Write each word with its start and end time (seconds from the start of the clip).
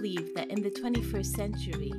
believe 0.00 0.32
that 0.32 0.48
in 0.48 0.62
the 0.62 0.70
21st 0.70 1.34
century, 1.34 1.92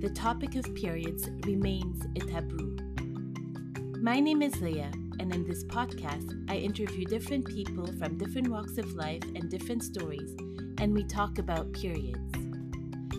the 0.00 0.10
topic 0.10 0.54
of 0.54 0.72
periods 0.76 1.28
remains 1.44 2.00
a 2.14 2.20
taboo. 2.20 2.76
My 4.00 4.20
name 4.20 4.40
is 4.40 4.60
Leah, 4.60 4.92
and 5.18 5.34
in 5.34 5.44
this 5.44 5.64
podcast, 5.64 6.48
I 6.48 6.58
interview 6.58 7.04
different 7.06 7.44
people 7.44 7.88
from 7.98 8.18
different 8.18 8.46
walks 8.46 8.78
of 8.78 8.94
life 8.94 9.24
and 9.34 9.50
different 9.50 9.82
stories, 9.82 10.36
and 10.78 10.94
we 10.94 11.02
talk 11.02 11.38
about 11.38 11.72
periods. 11.72 12.20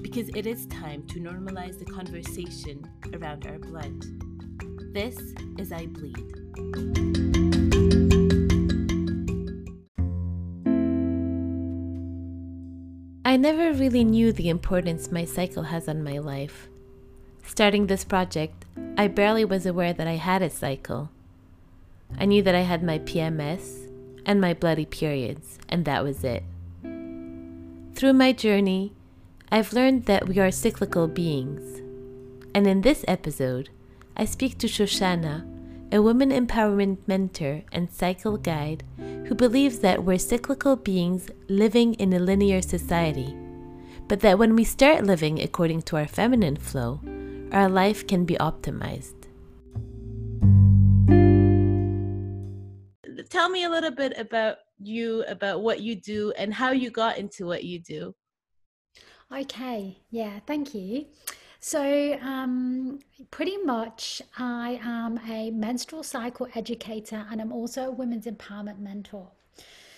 Because 0.02 0.30
it 0.30 0.48
is 0.48 0.66
time 0.68 1.06
to 1.08 1.20
normalize 1.20 1.78
the 1.78 1.84
conversation 1.84 2.90
around 3.14 3.46
our 3.46 3.60
blood. 3.60 4.02
This 4.94 5.20
is 5.58 5.74
I 5.74 5.88
Bleed. 5.88 8.05
I 13.36 13.38
never 13.38 13.74
really 13.74 14.06
knew 14.06 14.32
the 14.32 14.48
importance 14.48 15.12
my 15.12 15.26
cycle 15.26 15.64
has 15.64 15.90
on 15.90 16.06
my 16.06 16.20
life. 16.20 16.70
Starting 17.46 17.88
this 17.88 18.06
project, 18.06 18.64
I 18.98 19.10
barely 19.10 19.44
was 19.44 19.66
aware 19.66 19.92
that 19.92 20.08
I 20.08 20.16
had 20.16 20.42
a 20.42 20.50
cycle. 20.50 21.10
I 22.18 22.24
knew 22.24 22.42
that 22.44 22.56
I 22.56 22.62
had 22.62 22.82
my 22.82 23.00
PMS 23.00 23.92
and 24.26 24.40
my 24.40 24.54
bloody 24.54 24.86
periods, 24.86 25.60
and 25.68 25.84
that 25.84 26.02
was 26.02 26.24
it. 26.24 26.44
Through 27.94 28.14
my 28.14 28.32
journey, 28.32 28.94
I've 29.52 29.74
learned 29.74 30.06
that 30.06 30.30
we 30.30 30.40
are 30.40 30.50
cyclical 30.50 31.10
beings. 31.10 31.82
And 32.56 32.66
in 32.66 32.84
this 32.84 33.04
episode, 33.06 33.68
I 34.16 34.24
speak 34.24 34.58
to 34.60 34.68
Shoshana, 34.68 35.44
a 35.96 36.02
woman 36.02 36.30
empowerment 36.30 36.98
mentor 37.08 37.64
and 37.72 37.90
cycle 37.90 38.36
guide 38.36 38.84
who 38.98 39.34
believes 39.34 39.80
that 39.80 40.04
we're 40.04 40.18
cyclical 40.20 40.76
beings 40.76 41.30
living 41.48 41.94
in 41.94 42.12
a 42.12 42.20
linear 42.20 42.62
society, 42.62 43.34
but 44.10 44.20
that 44.20 44.38
when 44.38 44.58
we 44.58 44.64
start 44.66 45.06
living 45.06 45.42
according 45.42 45.82
to 45.82 45.96
our 45.96 46.06
feminine 46.06 46.58
flow, 46.58 47.00
our 47.54 47.70
life 47.70 48.06
can 48.06 48.26
be 48.26 48.36
optimized. 48.36 49.16
Tell 53.30 53.48
me 53.48 53.64
a 53.64 53.70
little 53.70 53.96
bit 53.96 54.18
about 54.18 54.58
you, 54.78 55.24
about 55.30 55.62
what 55.62 55.80
you 55.80 55.96
do, 55.96 56.34
and 56.38 56.54
how 56.54 56.72
you 56.72 56.92
got 56.92 57.18
into 57.18 57.46
what 57.46 57.64
you 57.64 57.80
do. 57.80 58.14
Okay, 59.32 59.98
yeah, 60.12 60.40
thank 60.46 60.76
you. 60.76 61.06
So, 61.68 62.20
um, 62.22 63.00
pretty 63.32 63.58
much, 63.58 64.22
I 64.38 64.80
am 64.84 65.20
a 65.28 65.50
menstrual 65.50 66.04
cycle 66.04 66.48
educator 66.54 67.26
and 67.32 67.42
I'm 67.42 67.52
also 67.52 67.88
a 67.88 67.92
women's 67.92 68.28
empowerment 68.28 68.78
mentor. 68.78 69.32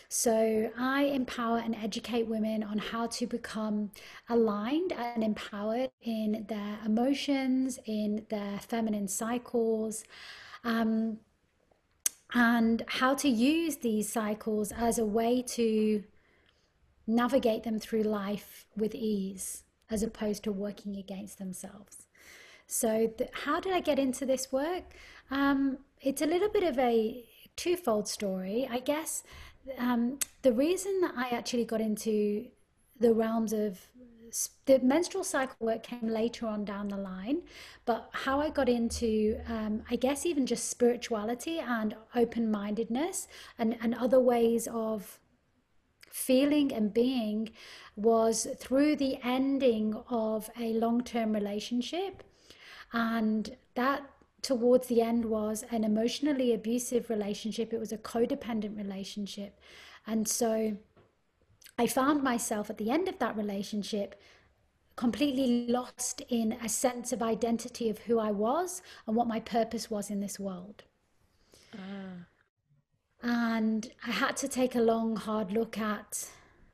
So, 0.08 0.72
I 0.80 1.04
empower 1.04 1.58
and 1.58 1.76
educate 1.76 2.26
women 2.26 2.64
on 2.64 2.78
how 2.78 3.08
to 3.08 3.28
become 3.28 3.92
aligned 4.30 4.94
and 4.94 5.22
empowered 5.22 5.90
in 6.02 6.46
their 6.48 6.80
emotions, 6.86 7.80
in 7.86 8.26
their 8.30 8.60
feminine 8.60 9.10
cycles, 9.10 10.06
um, 10.64 11.18
and 12.34 12.82
how 12.88 13.14
to 13.16 13.28
use 13.28 13.76
these 13.76 14.10
cycles 14.10 14.72
as 14.72 15.00
a 15.00 15.06
way 15.06 15.42
to 15.58 16.06
navigate 17.06 17.64
them 17.64 17.78
through 17.78 18.04
life 18.04 18.68
with 18.78 18.96
ease 18.96 19.64
as 19.90 20.04
opposed 20.04 20.44
to 20.44 20.52
working 20.52 20.96
against 20.96 21.38
themselves. 21.38 22.08
So, 22.68 23.12
the, 23.18 23.30
how 23.32 23.60
did 23.60 23.74
I 23.74 23.80
get 23.80 23.98
into 23.98 24.26
this 24.26 24.52
work? 24.52 24.84
Um, 25.32 25.78
it's 26.02 26.22
a 26.22 26.26
little 26.26 26.50
bit 26.50 26.64
of 26.64 26.78
a 26.78 27.24
twofold 27.56 28.08
story. 28.08 28.68
I 28.70 28.80
guess 28.80 29.24
um, 29.78 30.20
the 30.42 30.54
reason 30.54 31.02
that 31.02 31.14
I 31.16 31.30
actually 31.30 31.66
got 31.66 31.82
into 31.82 32.48
the 33.00 33.14
realms 33.14 33.54
of 33.54 33.80
the 34.66 34.80
menstrual 34.80 35.24
cycle 35.24 35.56
work 35.60 35.84
came 35.84 36.08
later 36.08 36.48
on 36.48 36.66
down 36.66 36.90
the 36.90 36.98
line, 36.98 37.42
but 37.86 38.10
how 38.12 38.42
I 38.42 38.50
got 38.50 38.68
into, 38.68 39.40
um, 39.48 39.84
I 39.90 39.96
guess, 39.96 40.26
even 40.26 40.46
just 40.46 40.70
spirituality 40.70 41.60
and 41.60 41.96
open 42.16 42.52
mindedness 42.52 43.28
and, 43.58 43.78
and 43.82 43.96
other 43.96 44.20
ways 44.20 44.68
of 44.68 45.20
feeling 46.10 46.74
and 46.74 46.94
being 46.94 47.50
was 47.96 48.48
through 48.58 48.96
the 48.96 49.18
ending 49.24 49.96
of 50.10 50.50
a 50.60 50.74
long 50.74 51.04
term 51.04 51.34
relationship. 51.34 52.24
And 52.94 53.56
that 53.76 54.10
towards 54.42 54.88
the 54.88 55.02
end 55.02 55.26
was 55.26 55.66
an 55.72 55.84
emotionally 55.84 56.54
abusive 56.54 57.10
relationship, 57.10 57.74
it 57.74 57.80
was 57.80 57.92
a 57.92 57.98
codependent 57.98 58.78
relationship. 58.78 59.60
And 60.06 60.28
so 60.28 60.78
I 61.78 61.88
found 61.88 62.24
myself 62.24 62.70
at 62.70 62.78
the 62.78 62.90
end 62.90 63.08
of 63.08 63.20
that 63.20 63.36
relationship 63.36 64.16
completely 64.96 65.68
lost 65.68 66.22
in 66.30 66.54
a 66.54 66.70
sense 66.70 67.12
of 67.12 67.22
identity 67.22 67.90
of 67.90 68.00
who 68.00 68.20
I 68.20 68.32
was 68.32 68.82
and 69.06 69.16
what 69.16 69.28
my 69.28 69.40
purpose 69.40 69.92
was 69.92 70.10
in 70.10 70.22
this 70.22 70.40
world. 70.40 70.84
Ah. 71.76 72.26
And 73.30 73.92
I 74.06 74.12
had 74.12 74.38
to 74.38 74.48
take 74.48 74.74
a 74.74 74.80
long, 74.80 75.18
hard 75.18 75.52
look 75.52 75.78
at 75.78 76.30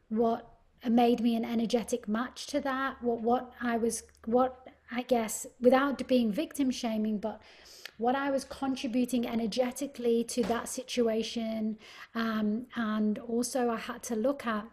what 0.09 0.47
made 0.87 1.19
me 1.19 1.35
an 1.35 1.43
energetic 1.43 2.07
match 2.07 2.45
to 2.47 2.61
that, 2.61 3.01
what, 3.01 3.21
what 3.21 3.53
I 3.59 3.77
was, 3.77 4.03
what 4.25 4.67
I 4.91 5.01
guess, 5.01 5.47
without 5.59 6.07
being 6.07 6.31
victim 6.31 6.69
shaming, 6.69 7.17
but 7.17 7.41
what 7.97 8.13
I 8.15 8.29
was 8.29 8.43
contributing 8.43 9.27
energetically 9.27 10.23
to 10.25 10.43
that 10.43 10.69
situation. 10.69 11.79
Um, 12.13 12.67
and 12.75 13.17
also, 13.17 13.71
I 13.71 13.77
had 13.77 14.03
to 14.03 14.15
look 14.15 14.45
at 14.45 14.67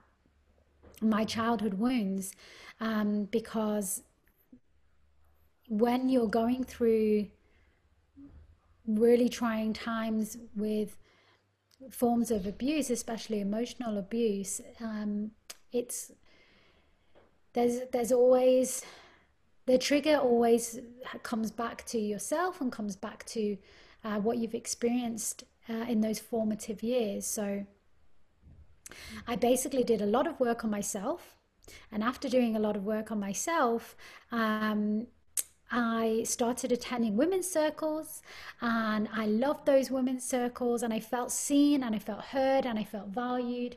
my 1.01 1.25
childhood 1.25 1.75
wounds 1.75 2.35
um, 2.81 3.25
because 3.25 4.03
when 5.71 6.11
you're 6.11 6.29
going 6.29 6.65
through 6.65 7.29
really 8.87 9.31
trying 9.31 9.73
times 9.73 10.37
with 10.55 10.99
forms 11.91 12.31
of 12.31 12.47
abuse, 12.47 12.91
especially 12.91 13.41
emotional 13.41 13.97
abuse, 13.99 14.61
um, 14.81 15.31
it's 15.73 16.13
there's 17.53 17.81
there's 17.93 18.13
always 18.13 18.83
the 19.67 19.79
trigger 19.79 20.17
always 20.17 20.81
comes 21.23 21.51
back 21.51 21.85
to 21.87 21.99
yourself 21.99 22.61
and 22.61 22.73
comes 22.73 22.97
back 22.97 23.25
to 23.27 23.57
uh, 24.05 24.19
what 24.19 24.39
you've 24.39 24.55
experienced 24.55 25.45
uh, 25.69 25.85
in 25.89 26.01
those 26.01 26.19
formative 26.19 26.83
years. 26.83 27.27
So 27.27 27.67
I 29.27 29.37
basically 29.37 29.85
did 29.85 30.03
a 30.03 30.07
lot 30.07 30.27
of 30.27 30.41
work 30.41 30.65
on 30.65 30.71
myself, 30.71 31.37
and 31.93 32.03
after 32.03 32.29
doing 32.29 32.57
a 32.57 32.61
lot 32.61 32.77
of 32.77 32.85
work 32.85 33.13
on 33.13 33.21
myself, 33.21 33.97
um, 34.33 35.07
I 35.71 36.25
started 36.25 36.73
attending 36.73 37.17
women's 37.17 37.49
circles 37.51 38.23
and 38.61 39.09
I 39.15 39.27
loved 39.27 39.67
those 39.67 39.91
women's 39.91 40.25
circles 40.25 40.83
and 40.83 40.93
I 40.93 40.99
felt 40.99 41.31
seen 41.31 41.83
and 41.85 41.95
I 41.95 41.99
felt 41.99 42.25
heard 42.27 42.67
and 42.67 42.79
I 42.79 42.85
felt 42.85 43.09
valued. 43.09 43.77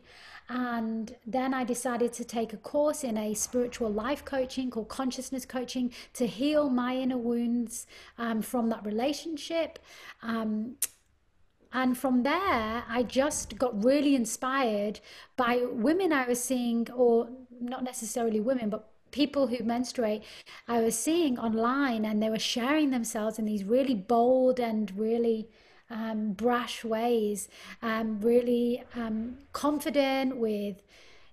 And 0.49 1.15
then 1.25 1.53
I 1.53 1.63
decided 1.63 2.11
to 2.13 2.25
take 2.25 2.51
a 2.51 2.57
course 2.57 3.03
in 3.03 3.17
a 3.17 3.33
spiritual 3.33 3.89
life 3.89 4.25
coaching 4.25 4.71
called 4.71 4.89
consciousness 4.89 5.45
coaching 5.45 5.91
to 6.13 6.25
heal 6.27 6.69
my 6.69 6.97
inner 6.97 7.17
wounds 7.17 7.85
um, 8.17 8.41
from 8.41 8.69
that 8.69 8.85
relationship. 8.85 9.79
Um, 10.21 10.75
and 11.71 11.97
from 11.97 12.23
there, 12.23 12.83
I 12.87 13.03
just 13.07 13.57
got 13.57 13.83
really 13.83 14.15
inspired 14.15 14.99
by 15.35 15.65
women 15.71 16.13
I 16.13 16.27
was 16.27 16.43
seeing, 16.43 16.87
or 16.91 17.29
not 17.59 17.83
necessarily 17.83 18.39
women, 18.39 18.69
but 18.69 18.92
people 19.13 19.47
who 19.47 19.63
menstruate 19.63 20.23
I 20.67 20.81
was 20.81 20.97
seeing 20.97 21.39
online 21.39 22.03
and 22.03 22.21
they 22.21 22.29
were 22.29 22.39
sharing 22.39 22.89
themselves 22.89 23.39
in 23.39 23.45
these 23.45 23.63
really 23.63 23.95
bold 23.95 24.59
and 24.59 24.91
really 24.97 25.47
um, 25.89 26.33
brash 26.33 26.83
ways, 26.83 27.47
um, 27.81 28.19
really 28.19 28.83
um, 28.95 29.37
confident 29.53 30.37
with, 30.37 30.81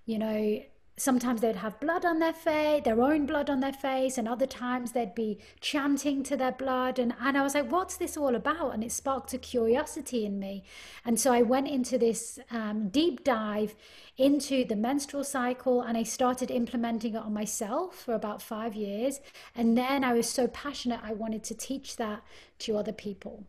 you 0.05 0.19
know, 0.19 0.61
sometimes 1.01 1.41
they'd 1.41 1.55
have 1.55 1.79
blood 1.79 2.05
on 2.05 2.19
their 2.19 2.33
face, 2.33 2.83
their 2.83 3.01
own 3.01 3.25
blood 3.25 3.49
on 3.49 3.59
their 3.59 3.73
face, 3.73 4.17
and 4.17 4.27
other 4.27 4.45
times 4.45 4.91
they'd 4.91 5.15
be 5.15 5.39
chanting 5.59 6.21
to 6.23 6.37
their 6.37 6.51
blood. 6.51 6.99
And, 6.99 7.15
and 7.19 7.35
I 7.35 7.41
was 7.41 7.55
like, 7.55 7.71
what's 7.71 7.97
this 7.97 8.15
all 8.15 8.35
about? 8.35 8.73
And 8.73 8.83
it 8.83 8.91
sparked 8.91 9.33
a 9.33 9.39
curiosity 9.39 10.25
in 10.25 10.37
me. 10.37 10.63
And 11.03 11.19
so 11.19 11.33
I 11.33 11.41
went 11.41 11.67
into 11.67 11.97
this 11.97 12.39
um, 12.51 12.89
deep 12.89 13.23
dive 13.23 13.75
into 14.17 14.63
the 14.63 14.75
menstrual 14.75 15.23
cycle 15.23 15.81
and 15.81 15.97
I 15.97 16.03
started 16.03 16.51
implementing 16.51 17.15
it 17.15 17.23
on 17.23 17.33
myself 17.33 17.95
for 17.95 18.13
about 18.13 18.39
five 18.41 18.75
years. 18.75 19.19
And 19.55 19.75
then 19.75 20.03
I 20.03 20.13
was 20.13 20.29
so 20.29 20.47
passionate, 20.47 20.99
I 21.03 21.13
wanted 21.13 21.43
to 21.45 21.55
teach 21.55 21.95
that 21.95 22.21
to 22.59 22.77
other 22.77 22.93
people. 22.93 23.43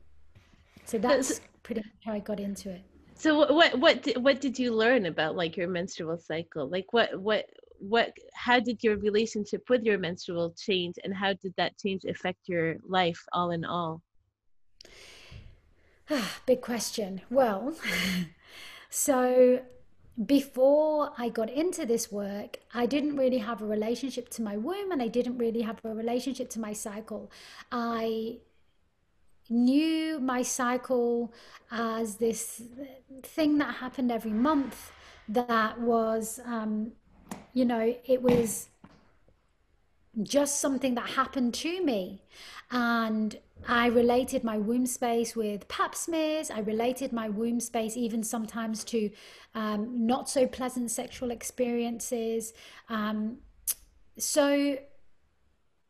So 0.87 0.97
that's 0.97 1.43
pretty 1.63 1.83
much 1.83 1.93
how 2.07 2.13
I 2.13 2.21
got 2.21 2.41
into 2.41 2.71
it. 2.71 2.83
So 3.23 3.37
what 3.55 3.79
what 3.79 4.05
what 4.17 4.41
did 4.41 4.59
you 4.59 4.75
learn 4.75 5.07
about 5.07 5.37
like 5.37 5.57
your 5.57 5.69
menstrual 5.69 6.19
cycle? 6.19 6.69
Like 6.69 6.93
what 6.93 7.15
what 7.21 7.45
what 7.79 8.13
how 8.35 8.59
did 8.59 8.83
your 8.83 8.97
relationship 8.97 9.63
with 9.71 9.85
your 9.85 9.97
menstrual 9.97 10.53
change 10.59 10.97
and 11.05 11.15
how 11.15 11.35
did 11.35 11.55
that 11.57 11.79
change 11.79 12.05
affect 12.05 12.49
your 12.49 12.79
life 12.85 13.23
all 13.33 13.53
in 13.53 13.65
all? 13.65 14.03
Big 16.47 16.63
question. 16.63 17.21
Well, 17.31 17.77
so 18.91 19.61
before 20.27 21.13
I 21.17 21.29
got 21.29 21.49
into 21.49 21.87
this 21.87 22.11
work, 22.11 22.59
I 22.75 22.87
didn't 22.87 23.17
really 23.17 23.39
have 23.39 23.63
a 23.63 23.67
relationship 23.67 24.31
to 24.31 24.43
my 24.43 24.57
womb 24.57 24.91
and 24.91 25.01
I 25.01 25.07
didn't 25.07 25.39
really 25.39 25.63
have 25.63 25.79
a 25.85 25.95
relationship 25.95 26.51
to 26.51 26.61
my 26.61 26.73
cycle. 26.73 27.31
I 27.71 28.39
knew 29.53 30.19
my 30.19 30.43
cycle 30.43 31.33
as 31.71 32.17
this 32.17 32.63
thing 33.23 33.59
that 33.59 33.75
happened 33.77 34.11
every 34.11 34.33
month 34.33 34.93
that 35.29 35.81
was, 35.81 36.41
um, 36.45 36.93
you 37.53 37.65
know, 37.65 37.95
it 38.05 38.23
was 38.23 38.69
just 40.23 40.61
something 40.61 40.95
that 40.95 41.09
happened 41.11 41.55
to 41.55 41.85
me. 41.85 42.23
And 42.71 43.39
I 43.69 43.87
related 43.87 44.45
my 44.45 44.59
womb 44.59 44.87
space 44.87 45.37
with 45.37 45.69
pap 45.69 45.95
smears. 45.95 46.51
I 46.51 46.61
related 46.61 47.13
my 47.13 47.29
womb 47.29 47.61
space 47.61 47.97
even 47.97 48.23
sometimes 48.23 48.85
to 48.85 49.11
um, 49.55 50.07
not 50.07 50.29
so 50.29 50.47
pleasant 50.47 50.91
sexual 50.91 51.31
experiences. 51.31 52.53
Um, 52.89 53.39
so 54.19 54.77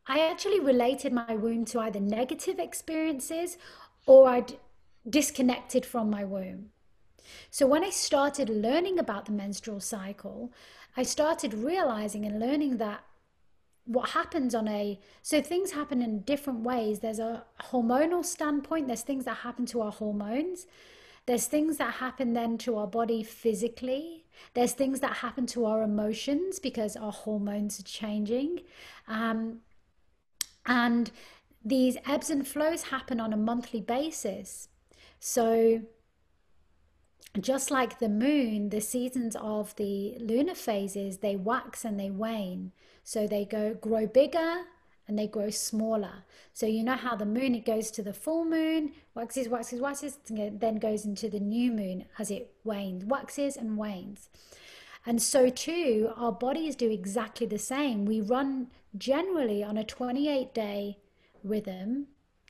I 0.07 0.19
actually 0.29 0.59
related 0.59 1.13
my 1.13 1.35
womb 1.35 1.65
to 1.65 1.79
either 1.79 1.99
negative 1.99 2.59
experiences 2.59 3.57
or 4.05 4.27
I'd 4.27 4.57
disconnected 5.09 5.85
from 5.85 6.09
my 6.09 6.23
womb. 6.23 6.69
So 7.49 7.65
when 7.65 7.83
I 7.83 7.89
started 7.89 8.49
learning 8.49 8.99
about 8.99 9.25
the 9.25 9.31
menstrual 9.31 9.79
cycle, 9.79 10.51
I 10.97 11.03
started 11.03 11.53
realizing 11.53 12.25
and 12.25 12.39
learning 12.39 12.77
that 12.77 13.03
what 13.85 14.11
happens 14.11 14.55
on 14.55 14.67
a 14.67 14.99
so 15.21 15.41
things 15.41 15.71
happen 15.71 16.01
in 16.01 16.21
different 16.21 16.61
ways. 16.61 16.99
There's 16.99 17.19
a 17.19 17.43
hormonal 17.71 18.23
standpoint. 18.23 18.87
There's 18.87 19.01
things 19.01 19.25
that 19.25 19.37
happen 19.37 19.65
to 19.67 19.81
our 19.81 19.91
hormones. 19.91 20.67
There's 21.25 21.47
things 21.47 21.77
that 21.77 21.95
happen 21.95 22.33
then 22.33 22.57
to 22.59 22.77
our 22.77 22.87
body 22.87 23.23
physically. 23.23 24.25
There's 24.53 24.73
things 24.73 24.99
that 24.99 25.17
happen 25.17 25.45
to 25.47 25.65
our 25.65 25.83
emotions 25.83 26.59
because 26.59 26.95
our 26.95 27.11
hormones 27.11 27.79
are 27.79 27.83
changing. 27.83 28.61
Um, 29.07 29.59
and 30.65 31.11
these 31.63 31.97
ebbs 32.05 32.29
and 32.29 32.47
flows 32.47 32.83
happen 32.83 33.19
on 33.19 33.33
a 33.33 33.37
monthly 33.37 33.81
basis 33.81 34.67
so 35.19 35.81
just 37.39 37.71
like 37.71 37.99
the 37.99 38.09
moon 38.09 38.69
the 38.69 38.81
seasons 38.81 39.35
of 39.39 39.75
the 39.77 40.15
lunar 40.19 40.55
phases 40.55 41.17
they 41.17 41.35
wax 41.35 41.83
and 41.83 41.99
they 41.99 42.09
wane 42.09 42.71
so 43.03 43.27
they 43.27 43.45
go 43.45 43.73
grow 43.73 44.05
bigger 44.05 44.65
and 45.07 45.19
they 45.19 45.27
grow 45.27 45.49
smaller. 45.49 46.23
So 46.53 46.65
you 46.65 46.83
know 46.83 46.95
how 46.95 47.15
the 47.15 47.25
moon 47.25 47.55
it 47.55 47.65
goes 47.65 47.91
to 47.91 48.01
the 48.01 48.13
full 48.13 48.45
moon, 48.45 48.93
waxes, 49.15 49.49
waxes, 49.49 49.81
waxes, 49.81 50.17
then 50.29 50.77
goes 50.77 51.05
into 51.05 51.29
the 51.29 51.39
new 51.39 51.71
moon 51.71 52.05
as 52.17 52.31
it 52.31 52.53
wanes, 52.63 53.03
waxes 53.05 53.57
and 53.57 53.77
wanes. 53.77 54.29
And 55.05 55.21
so 55.21 55.49
too, 55.49 56.11
our 56.15 56.31
bodies 56.31 56.75
do 56.75 56.89
exactly 56.89 57.45
the 57.45 57.59
same. 57.59 58.05
We 58.05 58.21
run 58.21 58.67
generally 58.97 59.63
on 59.63 59.77
a 59.77 59.83
28 59.83 60.53
day 60.53 60.97
rhythm 61.43 62.07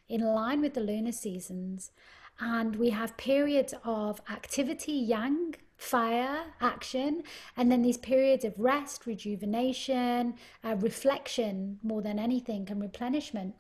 in 0.10 0.22
line 0.22 0.62
with 0.62 0.74
the 0.74 0.82
lunar 0.82 1.12
seasons. 1.12 1.92
And 2.40 2.76
we 2.76 2.90
have 2.90 3.16
periods 3.18 3.74
of 3.84 4.22
activity, 4.30 4.94
yang, 4.94 5.56
fire, 5.78 6.54
action, 6.62 7.24
and 7.56 7.72
then 7.72 7.82
these 7.82 7.98
periods 7.98 8.44
of 8.44 8.54
rest, 8.58 9.06
rejuvenation, 9.06 10.36
uh, 10.64 10.76
reflection 10.80 11.80
more 11.84 12.02
than 12.02 12.20
anything, 12.20 12.68
and 12.70 12.82
replenishment. 12.82 13.56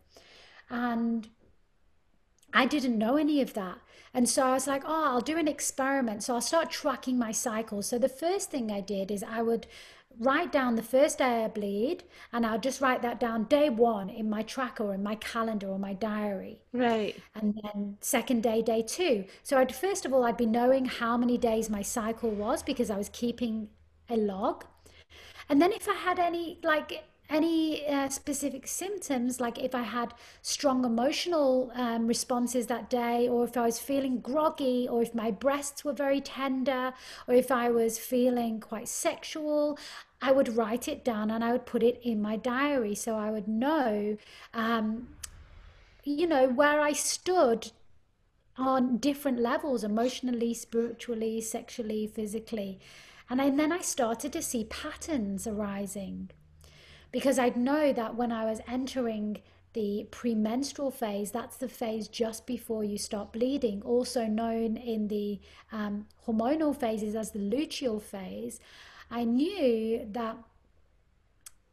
And 0.69 1.30
I 2.53 2.65
didn't 2.65 2.97
know 2.97 3.15
any 3.15 3.41
of 3.41 3.53
that. 3.53 3.80
And 4.13 4.30
so 4.30 4.45
I 4.45 4.53
was 4.53 4.68
like, 4.68 4.83
oh, 4.85 5.06
I'll 5.06 5.21
do 5.21 5.38
an 5.38 5.47
experiment. 5.47 6.24
So 6.24 6.35
I'll 6.35 6.41
start 6.41 6.69
tracking 6.69 7.18
my 7.18 7.31
cycles. 7.31 7.88
So 7.88 7.97
the 7.97 8.09
first 8.09 8.51
thing 8.51 8.71
I 8.71 8.80
did 8.80 9.09
is 9.09 9.24
I 9.24 9.41
would 9.41 9.65
write 10.19 10.51
down 10.51 10.75
the 10.75 10.83
first 10.83 11.18
day 11.18 11.44
I 11.44 11.48
bleed, 11.48 12.04
and 12.31 12.45
I'll 12.45 12.60
just 12.60 12.81
write 12.81 13.01
that 13.01 13.19
down 13.19 13.45
day 13.45 13.69
one 13.69 14.10
in 14.10 14.30
my 14.30 14.44
tracker 14.44 14.83
or 14.83 14.94
in 14.94 15.04
my 15.04 15.15
calendar 15.15 15.68
or 15.68 15.80
my 15.80 15.94
diary. 15.94 16.62
Right. 16.71 17.15
And 17.36 17.60
then 17.63 17.98
second 18.01 18.44
day, 18.44 18.62
day 18.62 18.81
two. 18.81 19.25
So 19.44 19.57
I'd 19.57 19.75
first 19.75 20.06
of 20.06 20.13
all, 20.13 20.24
I'd 20.24 20.38
be 20.38 20.45
knowing 20.45 20.86
how 20.86 21.18
many 21.18 21.38
days 21.38 21.69
my 21.69 21.81
cycle 21.81 22.31
was 22.31 22.63
because 22.63 22.89
I 22.89 22.98
was 22.98 23.10
keeping 23.10 23.69
a 24.10 24.18
log. 24.18 24.65
And 25.50 25.62
then 25.62 25.71
if 25.71 25.89
I 25.89 25.95
had 25.95 26.19
any 26.19 26.59
like 26.63 27.04
any 27.29 27.85
uh, 27.87 28.09
specific 28.09 28.67
symptoms, 28.67 29.39
like 29.39 29.57
if 29.57 29.73
I 29.73 29.81
had 29.81 30.13
strong 30.41 30.85
emotional 30.85 31.71
um, 31.73 32.05
responses 32.05 32.67
that 32.67 32.89
day, 32.89 33.27
or 33.27 33.45
if 33.45 33.57
I 33.57 33.65
was 33.65 33.79
feeling 33.79 34.19
groggy, 34.19 34.87
or 34.89 35.01
if 35.01 35.15
my 35.15 35.31
breasts 35.31 35.83
were 35.83 35.93
very 35.93 36.21
tender, 36.21 36.93
or 37.27 37.33
if 37.33 37.51
I 37.51 37.69
was 37.69 37.97
feeling 37.97 38.59
quite 38.59 38.87
sexual, 38.87 39.79
I 40.21 40.31
would 40.31 40.55
write 40.55 40.87
it 40.87 41.03
down 41.03 41.31
and 41.31 41.43
I 41.43 41.51
would 41.53 41.65
put 41.65 41.83
it 41.83 41.99
in 42.03 42.21
my 42.21 42.35
diary 42.35 42.95
so 42.95 43.15
I 43.15 43.31
would 43.31 43.47
know, 43.47 44.17
um, 44.53 45.09
you 46.03 46.27
know, 46.27 46.47
where 46.47 46.79
I 46.79 46.93
stood 46.93 47.71
on 48.57 48.97
different 48.97 49.39
levels 49.39 49.83
emotionally, 49.83 50.53
spiritually, 50.53 51.41
sexually, 51.41 52.05
physically. 52.07 52.79
And, 53.29 53.41
and 53.41 53.59
then 53.59 53.71
I 53.71 53.79
started 53.79 54.31
to 54.33 54.41
see 54.41 54.65
patterns 54.65 55.47
arising 55.47 56.29
because 57.13 57.39
I'd 57.39 57.57
know 57.57 57.94
that 57.94 58.15
when 58.15 58.33
I 58.33 58.45
was 58.45 58.62
entering 58.68 59.38
the 59.74 60.07
premenstrual 60.12 60.92
phase, 60.92 61.31
that's 61.31 61.57
the 61.57 61.69
phase 61.69 62.10
just 62.10 62.45
before 62.48 62.83
you 62.83 62.98
start 62.98 63.33
bleeding, 63.33 63.81
also 63.83 64.25
known 64.27 64.77
in 64.77 65.07
the 65.10 65.39
um, 65.71 66.07
hormonal 66.27 66.75
phases 66.75 67.15
as 67.15 67.31
the 67.31 67.39
luteal 67.39 68.01
phase. 68.01 68.60
I 69.12 69.24
knew 69.25 70.07
that 70.12 70.38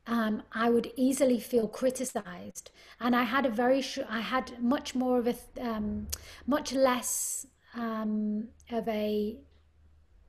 um, 0.06 0.42
I 0.52 0.70
would 0.70 0.92
easily 0.96 1.40
feel 1.40 1.68
criticized, 1.68 2.70
and 3.00 3.14
I 3.14 3.22
had 3.24 3.46
a 3.46 3.50
very 3.50 3.82
sh- 3.82 3.98
I 4.08 4.20
had 4.20 4.62
much 4.62 4.94
more 4.94 5.18
of 5.18 5.28
a 5.28 5.36
um, 5.60 6.08
much 6.46 6.72
less 6.72 7.46
um, 7.74 8.48
of 8.70 8.88
a 8.88 9.38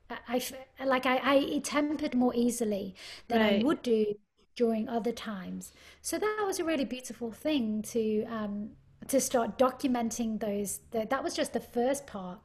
I, 0.10 0.42
I 0.80 0.86
like 0.86 1.06
I, 1.06 1.19
I 1.24 1.60
tempered 1.64 2.16
more 2.16 2.34
easily 2.36 2.96
than 3.28 3.42
right. 3.42 3.62
I 3.62 3.66
would 3.66 3.81
do 3.81 4.16
during 4.56 4.89
other 4.89 5.12
times. 5.12 5.71
So 6.01 6.18
that 6.18 6.44
was 6.45 6.59
a 6.59 6.63
really 6.63 6.86
beautiful 6.86 7.31
thing 7.31 7.81
to 7.94 8.25
um, 8.25 8.71
to 9.07 9.19
start 9.19 9.57
documenting 9.57 10.39
those. 10.39 10.80
That, 10.92 11.09
that 11.09 11.24
was 11.24 11.33
just 11.33 11.53
the 11.53 11.59
first 11.59 12.06
part. 12.06 12.39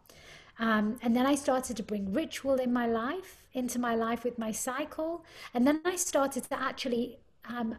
Um, 0.59 0.99
and 1.03 1.15
then 1.15 1.27
I 1.27 1.35
started 1.35 1.77
to 1.77 1.83
bring 1.83 2.13
ritual 2.13 2.55
in 2.55 2.73
my 2.73 2.87
life, 2.87 3.43
into 3.53 3.79
my 3.79 3.95
life 3.95 4.25
with 4.25 4.39
my 4.39 4.53
cycle. 4.53 5.25
And 5.53 5.67
then 5.67 5.83
I 5.85 5.97
started 5.97 6.45
to 6.45 6.59
actually 6.59 7.19
um, 7.45 7.77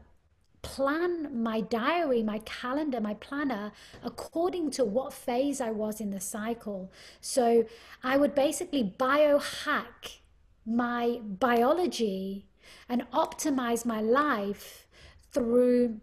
plan 0.61 1.41
my 1.41 1.61
diary, 1.61 2.21
my 2.21 2.39
calendar, 2.39 2.99
my 2.99 3.15
planner 3.15 3.71
according 4.03 4.71
to 4.71 4.83
what 4.83 5.13
phase 5.13 5.59
I 5.59 5.71
was 5.71 5.99
in 5.99 6.11
the 6.11 6.19
cycle. 6.19 6.91
So 7.21 7.65
I 8.03 8.17
would 8.17 8.35
basically 8.35 8.93
biohack 8.99 10.19
my 10.65 11.19
biology 11.23 12.45
and 12.89 13.09
optimize 13.11 13.85
my 13.85 14.01
life 14.01 14.87
through 15.31 15.99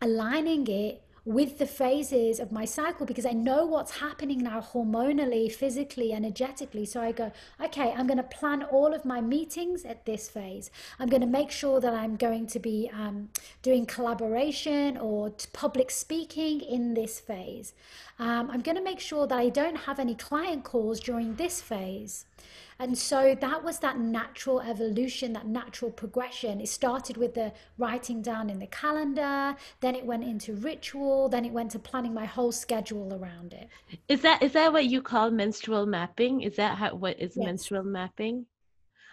aligning 0.00 0.66
it 0.68 1.02
with 1.26 1.58
the 1.58 1.66
phases 1.66 2.38
of 2.38 2.52
my 2.52 2.64
cycle 2.64 3.04
because 3.04 3.26
I 3.26 3.32
know 3.32 3.66
what's 3.66 3.98
happening 3.98 4.38
now 4.38 4.60
hormonally, 4.60 5.50
physically, 5.50 6.12
energetically. 6.12 6.86
So 6.86 7.00
I 7.00 7.10
go, 7.10 7.32
okay, 7.60 7.92
I'm 7.96 8.06
going 8.06 8.18
to 8.18 8.22
plan 8.22 8.62
all 8.62 8.94
of 8.94 9.04
my 9.04 9.20
meetings 9.20 9.84
at 9.84 10.06
this 10.06 10.28
phase. 10.28 10.70
I'm 11.00 11.08
going 11.08 11.22
to 11.22 11.26
make 11.26 11.50
sure 11.50 11.80
that 11.80 11.92
I'm 11.92 12.14
going 12.14 12.46
to 12.46 12.60
be 12.60 12.88
um, 12.94 13.30
doing 13.62 13.86
collaboration 13.86 14.96
or 14.96 15.34
public 15.52 15.90
speaking 15.90 16.60
in 16.60 16.94
this 16.94 17.18
phase. 17.18 17.74
Um, 18.20 18.48
I'm 18.48 18.60
going 18.60 18.76
to 18.76 18.84
make 18.84 19.00
sure 19.00 19.26
that 19.26 19.36
I 19.36 19.48
don't 19.48 19.78
have 19.78 19.98
any 19.98 20.14
client 20.14 20.62
calls 20.62 21.00
during 21.00 21.34
this 21.34 21.60
phase. 21.60 22.24
And 22.78 22.96
so 22.96 23.36
that 23.40 23.64
was 23.64 23.78
that 23.78 23.98
natural 23.98 24.60
evolution, 24.60 25.32
that 25.32 25.46
natural 25.46 25.90
progression. 25.90 26.60
It 26.60 26.68
started 26.68 27.16
with 27.16 27.34
the 27.34 27.52
writing 27.78 28.20
down 28.22 28.50
in 28.50 28.58
the 28.58 28.66
calendar, 28.66 29.56
then 29.80 29.94
it 29.94 30.04
went 30.04 30.24
into 30.24 30.54
ritual, 30.54 31.28
then 31.28 31.44
it 31.44 31.52
went 31.52 31.70
to 31.72 31.78
planning 31.78 32.12
my 32.12 32.26
whole 32.26 32.52
schedule 32.52 33.14
around 33.14 33.54
it. 33.54 33.68
Is 34.08 34.20
that 34.22 34.42
is 34.42 34.52
that 34.52 34.72
what 34.72 34.86
you 34.86 35.00
call 35.02 35.30
menstrual 35.30 35.86
mapping? 35.86 36.42
Is 36.42 36.56
that 36.56 36.76
how 36.76 36.94
what 36.94 37.18
is 37.18 37.36
yes. 37.36 37.46
menstrual 37.46 37.84
mapping? 37.84 38.46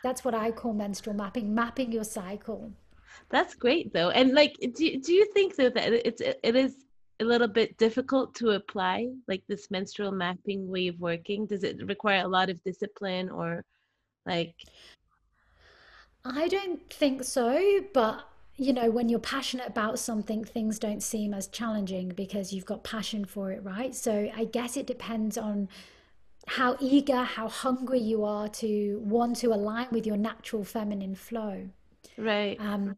That's 0.04 0.26
what 0.26 0.36
I 0.36 0.52
call 0.52 0.74
menstrual 0.74 1.16
mapping, 1.16 1.56
mapping 1.56 1.92
your 1.92 2.04
cycle. 2.04 2.74
That's 3.30 3.56
great 3.56 3.94
though. 3.94 4.10
And 4.10 4.34
like 4.34 4.58
do 4.60 5.00
do 5.00 5.14
you 5.14 5.26
think 5.34 5.56
though 5.56 5.70
that 5.70 5.94
it's 6.08 6.22
it 6.22 6.56
is 6.56 6.76
a 7.24 7.28
little 7.28 7.48
bit 7.48 7.78
difficult 7.78 8.36
to 8.36 8.52
apply 8.52 9.10
like 9.28 9.44
this 9.48 9.72
menstrual 9.72 10.12
mapping 10.12 10.68
way 10.68 10.88
of 10.88 11.00
working 11.00 11.46
does 11.46 11.64
it 11.64 11.86
require 11.88 12.24
a 12.24 12.28
lot 12.28 12.50
of 12.50 12.64
discipline 12.64 13.30
or 13.30 13.64
like 14.26 14.56
i 16.26 16.48
don't 16.48 16.92
think 16.92 17.24
so 17.24 17.82
but 17.94 18.28
you 18.56 18.72
know 18.72 18.92
when 18.92 19.10
you're 19.10 19.20
passionate 19.20 19.68
about 19.68 19.98
something 19.98 20.44
things 20.44 20.78
don't 20.78 21.02
seem 21.02 21.34
as 21.34 21.48
challenging 21.48 22.10
because 22.10 22.54
you've 22.54 22.66
got 22.66 22.84
passion 22.84 23.26
for 23.26 23.52
it 23.52 23.64
right 23.64 23.96
so 23.96 24.30
i 24.36 24.46
guess 24.46 24.78
it 24.78 24.86
depends 24.86 25.38
on 25.38 25.68
how 26.48 26.76
eager, 26.80 27.24
how 27.24 27.48
hungry 27.48 28.00
you 28.00 28.24
are 28.24 28.48
to 28.50 29.00
want 29.04 29.38
to 29.38 29.48
align 29.54 29.88
with 29.92 30.06
your 30.06 30.18
natural 30.18 30.64
feminine 30.64 31.16
flow. 31.16 31.70
Right. 32.18 32.60
Um, 32.60 32.98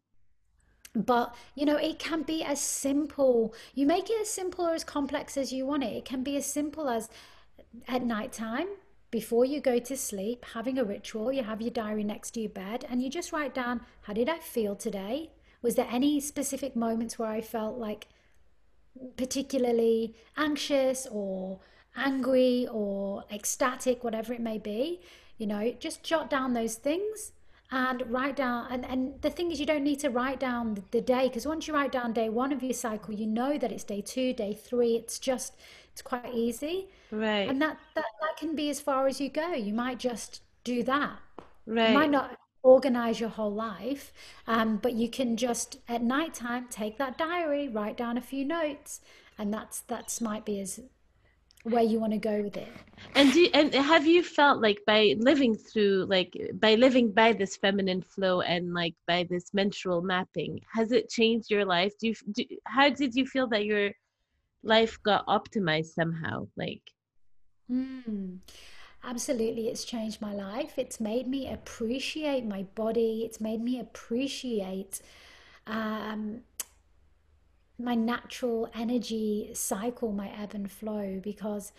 but 0.96 1.36
you 1.56 1.66
know, 1.66 1.78
it 1.78 2.00
can 2.00 2.24
be 2.24 2.44
as 2.44 2.60
simple. 2.62 3.54
You 3.74 3.86
make 3.86 4.10
it 4.10 4.22
as 4.22 4.30
simple 4.30 4.66
or 4.66 4.74
as 4.74 4.84
complex 4.84 5.38
as 5.38 5.52
you 5.52 5.66
want 5.66 5.84
it. 5.84 5.96
It 5.96 6.06
can 6.06 6.24
be 6.24 6.38
as 6.38 6.46
simple 6.46 6.90
as 6.90 7.10
at 7.88 8.04
night 8.04 8.32
time 8.32 8.68
before 9.12 9.46
you 9.46 9.60
go 9.62 9.80
to 9.80 9.98
sleep, 9.98 10.46
having 10.54 10.78
a 10.78 10.84
ritual. 10.84 11.32
You 11.32 11.44
have 11.44 11.62
your 11.62 11.72
diary 11.72 12.04
next 12.04 12.32
to 12.32 12.42
your 12.42 12.50
bed, 12.50 12.86
and 12.90 13.02
you 13.02 13.10
just 13.10 13.32
write 13.32 13.54
down, 13.54 13.82
"How 14.04 14.14
did 14.14 14.30
I 14.30 14.40
feel 14.40 14.76
today? 14.76 15.32
Was 15.62 15.76
there 15.76 15.88
any 15.90 16.20
specific 16.20 16.76
moments 16.76 17.18
where 17.18 17.30
I 17.30 17.42
felt 17.42 17.78
like 17.78 18.08
particularly 19.18 20.16
anxious 20.38 21.08
or 21.12 21.60
angry 21.96 22.68
or 22.72 23.24
ecstatic, 23.32 24.04
whatever 24.04 24.34
it 24.34 24.42
may 24.42 24.58
be, 24.58 25.02
you 25.38 25.48
know, 25.48 25.72
just 25.80 26.04
jot 26.04 26.30
down 26.30 26.54
those 26.54 26.76
things 26.76 27.32
and 27.72 28.04
write 28.08 28.36
down. 28.36 28.68
And, 28.72 28.86
and 28.86 29.22
the 29.22 29.30
thing 29.30 29.52
is, 29.52 29.60
you 29.60 29.66
don't 29.66 29.84
need 29.84 30.00
to 30.02 30.10
write 30.10 30.40
down 30.40 30.84
the 30.92 31.02
day 31.02 31.28
because 31.28 31.48
once 31.48 31.68
you 31.68 31.74
write 31.74 31.92
down 31.92 32.14
day 32.14 32.30
one 32.30 32.54
of 32.54 32.62
your 32.64 32.74
cycle, 32.74 33.14
you 33.14 33.28
know 33.28 33.58
that 33.58 33.72
it's 33.72 33.84
day 33.84 34.02
two, 34.02 34.34
day 34.34 34.54
three. 34.54 34.96
It's 34.96 35.20
just, 35.20 35.56
it's 35.92 36.02
quite 36.02 36.34
easy. 36.34 36.90
Right. 37.12 37.50
And 37.50 37.62
that, 37.62 37.78
that, 37.96 38.06
that 38.22 38.38
can 38.38 38.56
be 38.56 38.70
as 38.70 38.80
far 38.80 39.08
as 39.08 39.20
you 39.20 39.30
go. 39.30 39.54
You 39.54 39.74
might 39.74 40.00
just 40.00 40.42
do 40.64 40.84
that. 40.84 41.20
Right. 41.66 41.90
You 41.90 41.98
might 41.98 42.12
not 42.12 42.38
organize 42.66 43.20
your 43.20 43.30
whole 43.30 43.54
life, 43.54 44.12
um, 44.48 44.78
but 44.78 44.94
you 44.94 45.10
can 45.10 45.38
just 45.38 45.78
at 45.88 46.02
night 46.02 46.34
time 46.34 46.68
take 46.70 46.98
that 46.98 47.18
diary, 47.18 47.68
write 47.68 47.96
down 47.96 48.18
a 48.18 48.22
few 48.22 48.44
notes, 48.44 49.02
and 49.38 49.54
that's 49.54 49.82
that's 49.82 50.20
might 50.20 50.46
be 50.46 50.60
as 50.60 50.80
where 51.66 51.84
you 51.84 52.00
want 52.00 52.14
to 52.14 52.20
go 52.20 52.42
with 52.42 52.58
it. 52.58 52.68
And 53.16 53.34
do 53.34 53.48
and 53.54 53.74
have 53.74 54.06
you 54.06 54.24
felt 54.24 54.62
like 54.62 54.80
by 54.86 55.16
living 55.18 55.56
through 55.56 56.06
like 56.10 56.36
by 56.54 56.76
living 56.76 57.12
by 57.12 57.34
this 57.34 57.58
feminine 57.58 58.02
flow 58.02 58.42
and 58.42 58.74
like 58.74 58.96
by 59.08 59.26
this 59.30 59.54
menstrual 59.54 60.02
mapping, 60.02 60.62
has 60.74 60.92
it 60.92 61.10
changed 61.10 61.50
your 61.50 61.66
life? 61.66 61.94
Do 62.00 62.08
you 62.10 62.16
do, 62.32 62.44
how 62.66 62.90
did 62.90 63.16
you 63.16 63.26
feel 63.26 63.48
that 63.48 63.66
your 63.66 63.92
life 64.64 65.02
got 65.04 65.26
optimized 65.28 65.94
somehow? 65.94 66.48
Like, 66.56 66.84
Mm, 67.72 68.40
absolutely, 69.04 69.68
it's 69.70 69.86
changed 69.86 70.22
my 70.22 70.34
life. 70.34 70.78
It's 70.78 71.00
made 71.00 71.28
me 71.28 71.52
appreciate 71.52 72.46
my 72.46 72.64
body. 72.64 73.24
It's 73.26 73.42
made 73.42 73.62
me 73.62 73.80
appreciate 73.80 75.02
um, 75.68 76.42
my 77.78 77.96
natural 77.96 78.70
energy 78.74 79.52
cycle, 79.54 80.12
my 80.12 80.30
ebb 80.30 80.54
and 80.54 80.72
flow, 80.72 81.20
because 81.22 81.72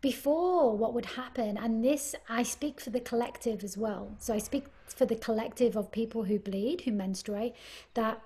before 0.00 0.76
what 0.76 0.92
would 0.92 1.06
happen, 1.06 1.56
and 1.56 1.82
this 1.82 2.14
I 2.28 2.42
speak 2.42 2.80
for 2.80 2.90
the 2.90 3.00
collective 3.00 3.64
as 3.64 3.76
well. 3.76 4.14
So 4.18 4.34
I 4.34 4.38
speak 4.38 4.66
for 4.86 5.06
the 5.06 5.16
collective 5.16 5.76
of 5.76 5.90
people 5.90 6.24
who 6.24 6.38
bleed, 6.38 6.82
who 6.82 6.92
menstruate, 6.92 7.54
that 7.94 8.20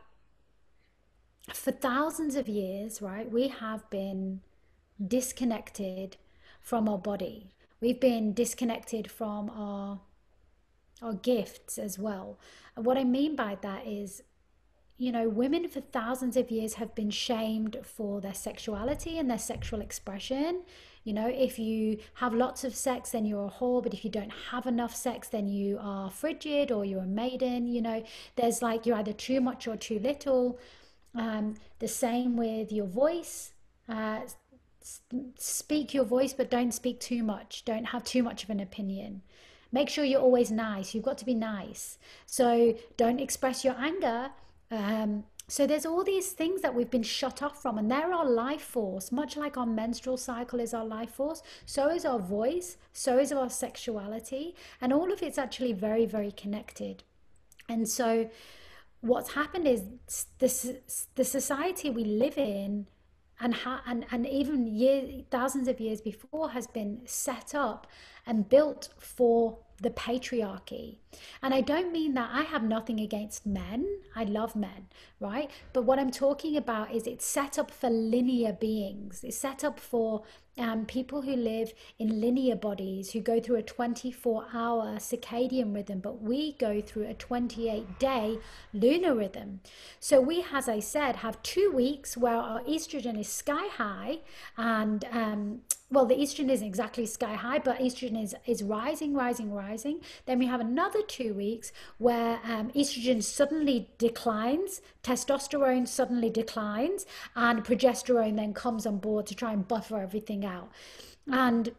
for 1.54 1.70
thousands 1.70 2.36
of 2.36 2.48
years, 2.48 3.00
right, 3.00 3.30
we 3.30 3.48
have 3.48 3.88
been 3.90 4.40
disconnected 5.06 6.16
from 6.60 6.88
our 6.88 6.98
body. 6.98 7.52
We've 7.80 8.00
been 8.00 8.34
disconnected 8.34 9.10
from 9.10 9.48
our 9.50 10.00
our 11.00 11.14
gifts 11.14 11.78
as 11.78 11.96
well. 11.96 12.40
And 12.74 12.84
what 12.84 12.98
I 12.98 13.04
mean 13.04 13.36
by 13.36 13.56
that 13.62 13.86
is 13.86 14.22
you 14.98 15.12
know, 15.12 15.28
women 15.28 15.68
for 15.68 15.80
thousands 15.80 16.36
of 16.36 16.50
years 16.50 16.74
have 16.74 16.92
been 16.96 17.10
shamed 17.10 17.78
for 17.84 18.20
their 18.20 18.34
sexuality 18.34 19.16
and 19.16 19.30
their 19.30 19.38
sexual 19.38 19.80
expression. 19.80 20.62
You 21.04 21.12
know, 21.12 21.28
if 21.28 21.56
you 21.56 21.98
have 22.14 22.34
lots 22.34 22.64
of 22.64 22.74
sex, 22.74 23.10
then 23.10 23.24
you're 23.24 23.46
a 23.46 23.50
whore, 23.50 23.80
but 23.80 23.94
if 23.94 24.04
you 24.04 24.10
don't 24.10 24.32
have 24.50 24.66
enough 24.66 24.94
sex, 24.94 25.28
then 25.28 25.46
you 25.46 25.78
are 25.80 26.10
frigid 26.10 26.72
or 26.72 26.84
you're 26.84 27.04
a 27.04 27.06
maiden. 27.06 27.68
You 27.68 27.80
know, 27.80 28.04
there's 28.34 28.60
like 28.60 28.86
you're 28.86 28.96
either 28.96 29.12
too 29.12 29.40
much 29.40 29.68
or 29.68 29.76
too 29.76 30.00
little. 30.00 30.58
Um, 31.14 31.54
the 31.78 31.88
same 31.88 32.36
with 32.36 32.72
your 32.72 32.86
voice. 32.86 33.52
Uh, 33.88 34.22
speak 35.38 35.94
your 35.94 36.04
voice, 36.04 36.32
but 36.32 36.50
don't 36.50 36.74
speak 36.74 36.98
too 36.98 37.22
much. 37.22 37.64
Don't 37.64 37.84
have 37.84 38.02
too 38.02 38.24
much 38.24 38.42
of 38.42 38.50
an 38.50 38.58
opinion. 38.58 39.22
Make 39.70 39.88
sure 39.90 40.04
you're 40.04 40.20
always 40.20 40.50
nice. 40.50 40.92
You've 40.92 41.04
got 41.04 41.18
to 41.18 41.24
be 41.24 41.34
nice. 41.34 41.98
So 42.26 42.74
don't 42.96 43.20
express 43.20 43.64
your 43.64 43.76
anger 43.78 44.30
um, 44.70 45.24
so 45.50 45.66
there's 45.66 45.86
all 45.86 46.04
these 46.04 46.32
things 46.32 46.60
that 46.60 46.74
we've 46.74 46.90
been 46.90 47.02
shut 47.02 47.42
off 47.42 47.62
from, 47.62 47.78
and 47.78 47.90
they're 47.90 48.12
our 48.12 48.28
life 48.28 48.60
force. 48.60 49.10
Much 49.10 49.34
like 49.34 49.56
our 49.56 49.64
menstrual 49.64 50.18
cycle 50.18 50.60
is 50.60 50.74
our 50.74 50.84
life 50.84 51.14
force, 51.14 51.42
so 51.64 51.88
is 51.88 52.04
our 52.04 52.18
voice, 52.18 52.76
so 52.92 53.18
is 53.18 53.32
our 53.32 53.48
sexuality, 53.48 54.54
and 54.80 54.92
all 54.92 55.10
of 55.10 55.22
it's 55.22 55.38
actually 55.38 55.72
very, 55.72 56.04
very 56.04 56.32
connected. 56.32 57.02
And 57.66 57.88
so, 57.88 58.28
what's 59.00 59.32
happened 59.32 59.66
is 59.66 59.84
this 60.38 61.06
the 61.14 61.24
society 61.24 61.88
we 61.88 62.04
live 62.04 62.36
in 62.36 62.86
and 63.40 63.54
ha- 63.54 63.82
and 63.86 64.04
and 64.10 64.26
even 64.26 64.66
years 64.66 65.24
thousands 65.30 65.68
of 65.68 65.80
years 65.80 66.00
before 66.00 66.50
has 66.50 66.66
been 66.66 67.00
set 67.06 67.54
up 67.54 67.86
and 68.26 68.48
built 68.48 68.88
for 68.98 69.58
the 69.80 69.90
patriarchy. 69.90 70.96
And 71.42 71.54
i 71.54 71.60
don't 71.60 71.92
mean 71.92 72.14
that 72.14 72.30
i 72.32 72.42
have 72.42 72.62
nothing 72.62 73.00
against 73.00 73.46
men. 73.46 73.86
I 74.14 74.24
love 74.24 74.56
men 74.56 74.88
right? 75.20 75.50
But 75.72 75.82
what 75.84 75.98
i'm 75.98 76.10
talking 76.10 76.56
about 76.56 76.92
is 76.92 77.06
it's 77.06 77.26
set 77.26 77.58
up 77.58 77.70
for 77.70 77.90
linear 77.90 78.52
beings. 78.52 79.24
It's 79.24 79.36
set 79.36 79.64
up 79.64 79.80
for 79.80 80.22
um, 80.56 80.86
people 80.86 81.22
who 81.22 81.36
live 81.36 81.72
in 82.00 82.20
linear 82.20 82.56
bodies 82.56 83.12
who 83.12 83.20
go 83.20 83.40
through 83.40 83.56
a 83.56 83.62
24 83.62 84.46
hour 84.52 84.96
circadian 84.96 85.72
rhythm 85.72 86.00
but 86.00 86.20
we 86.20 86.52
go 86.54 86.80
through 86.80 87.06
a 87.06 87.14
28 87.14 87.98
day 87.98 88.38
lunar 88.72 89.14
rhythm. 89.14 89.60
So 90.00 90.20
we 90.20 90.44
as 90.52 90.68
i 90.68 90.80
said 90.80 91.16
have 91.16 91.42
two 91.42 91.70
weeks 91.72 92.16
where 92.16 92.36
our 92.36 92.62
estrogen 92.62 93.18
is 93.18 93.28
sky 93.28 93.68
high 93.76 94.18
and 94.56 95.04
um, 95.10 95.60
well 95.90 96.04
the 96.06 96.14
estrogen 96.14 96.50
isn't 96.50 96.66
exactly 96.66 97.06
sky 97.06 97.34
high 97.34 97.58
but 97.58 97.78
estrogen 97.78 98.22
is 98.22 98.34
is 98.46 98.62
rising 98.62 99.14
rising 99.14 99.52
rising. 99.52 100.00
Then 100.26 100.38
we 100.38 100.46
have 100.46 100.60
another 100.60 101.02
two 101.02 101.34
weeks 101.34 101.72
where 101.98 102.40
um, 102.44 102.70
estrogen 102.72 103.22
suddenly 103.22 103.88
declines 103.98 104.80
testosterone 105.02 105.86
suddenly 105.88 106.30
declines 106.30 107.06
and 107.34 107.64
progesterone 107.64 108.36
then 108.36 108.52
comes 108.52 108.86
on 108.86 108.98
board 108.98 109.26
to 109.26 109.34
try 109.34 109.52
and 109.52 109.66
buffer 109.66 109.98
everything 110.00 110.44
out. 110.44 110.70
And 111.30 111.72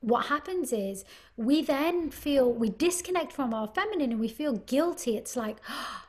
what 0.00 0.26
happens 0.26 0.72
is 0.72 1.04
we 1.36 1.62
then 1.62 2.10
feel 2.10 2.52
we 2.52 2.68
disconnect 2.68 3.32
from 3.32 3.54
our 3.54 3.66
feminine 3.68 4.12
and 4.12 4.20
we 4.20 4.28
feel 4.28 4.56
guilty. 4.56 5.16
It's 5.16 5.36
like 5.36 5.56
Oh, 5.68 6.03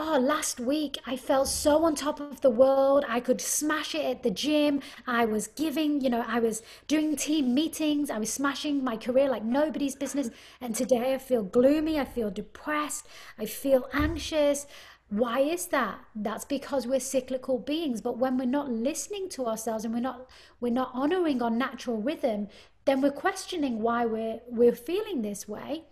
Oh, 0.00 0.16
last 0.16 0.60
week 0.60 0.96
I 1.06 1.16
felt 1.16 1.48
so 1.48 1.84
on 1.84 1.96
top 1.96 2.20
of 2.20 2.40
the 2.40 2.50
world. 2.50 3.04
I 3.08 3.18
could 3.18 3.40
smash 3.40 3.96
it 3.96 4.04
at 4.04 4.22
the 4.22 4.30
gym. 4.30 4.80
I 5.08 5.24
was 5.24 5.48
giving, 5.48 6.00
you 6.00 6.08
know, 6.08 6.24
I 6.24 6.38
was 6.38 6.62
doing 6.86 7.16
team 7.16 7.52
meetings. 7.52 8.08
I 8.08 8.18
was 8.18 8.32
smashing 8.32 8.84
my 8.84 8.96
career 8.96 9.28
like 9.28 9.42
nobody's 9.42 9.96
business. 9.96 10.30
And 10.60 10.72
today 10.72 11.14
I 11.14 11.18
feel 11.18 11.42
gloomy. 11.42 11.98
I 11.98 12.04
feel 12.04 12.30
depressed. 12.30 13.08
I 13.40 13.46
feel 13.46 13.88
anxious. 13.92 14.68
Why 15.08 15.40
is 15.40 15.66
that? 15.66 15.98
That's 16.14 16.44
because 16.44 16.86
we're 16.86 17.00
cyclical 17.00 17.58
beings. 17.58 18.00
But 18.00 18.18
when 18.18 18.38
we're 18.38 18.44
not 18.44 18.70
listening 18.70 19.28
to 19.30 19.46
ourselves 19.46 19.84
and 19.84 19.92
we're 19.92 19.98
not 19.98 20.30
we're 20.60 20.72
not 20.72 20.92
honoring 20.94 21.42
our 21.42 21.50
natural 21.50 22.00
rhythm, 22.00 22.46
then 22.84 23.00
we're 23.00 23.10
questioning 23.10 23.82
why 23.82 24.06
we're 24.06 24.42
we're 24.48 24.76
feeling 24.76 25.22
this 25.22 25.48
way. 25.48 25.82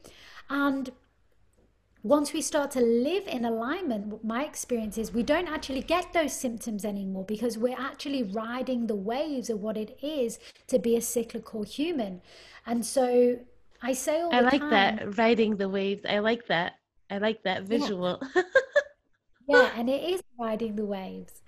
And 0.49 0.93
once 2.07 2.33
we 2.33 2.41
start 2.41 2.71
to 2.71 2.81
live 2.81 3.27
in 3.27 3.45
alignment, 3.45 4.25
my 4.25 4.45
experience 4.45 4.97
is 4.97 5.13
we 5.13 5.25
don't 5.25 5.49
actually 5.49 5.83
get 5.83 6.13
those 6.13 6.33
symptoms 6.33 6.85
anymore 6.85 7.25
because 7.25 7.59
we're 7.59 7.79
actually 7.79 8.23
riding 8.23 8.87
the 8.87 8.95
waves 8.95 9.51
of 9.51 9.61
what 9.61 9.77
it 9.77 9.99
is 10.01 10.39
to 10.69 10.79
be 10.79 10.97
a 10.97 11.01
cyclical 11.01 11.65
human. 11.65 12.23
And 12.65 12.87
so 12.87 13.41
I 13.83 13.93
say 13.93 14.21
all 14.21 14.33
I 14.33 14.41
like 14.41 14.61
time, 14.61 14.71
that, 14.71 15.19
riding 15.19 15.57
the 15.57 15.69
waves. 15.69 16.05
I 16.09 16.21
like 16.21 16.47
that. 16.47 16.75
I 17.11 17.19
like 17.19 17.43
that 17.43 17.63
yeah, 17.63 17.69
visual. 17.69 18.23
yeah, 19.49 19.71
and 19.77 19.91
it 19.91 20.03
is 20.09 20.23
riding 20.39 20.77
the 20.77 20.87
waves. 20.87 21.43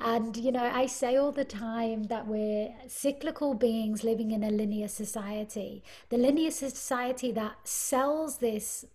And, 0.00 0.36
you 0.36 0.50
know, 0.50 0.64
I 0.64 0.86
say 0.86 1.16
all 1.16 1.30
the 1.30 1.44
time 1.44 2.04
that 2.04 2.26
we're 2.26 2.74
cyclical 2.88 3.54
beings 3.54 4.02
living 4.02 4.32
in 4.32 4.42
a 4.42 4.50
linear 4.50 4.88
society. 4.88 5.84
The 6.08 6.16
linear 6.16 6.50
society 6.50 7.30
that 7.32 7.58
sells 7.64 8.38
this 8.38 8.86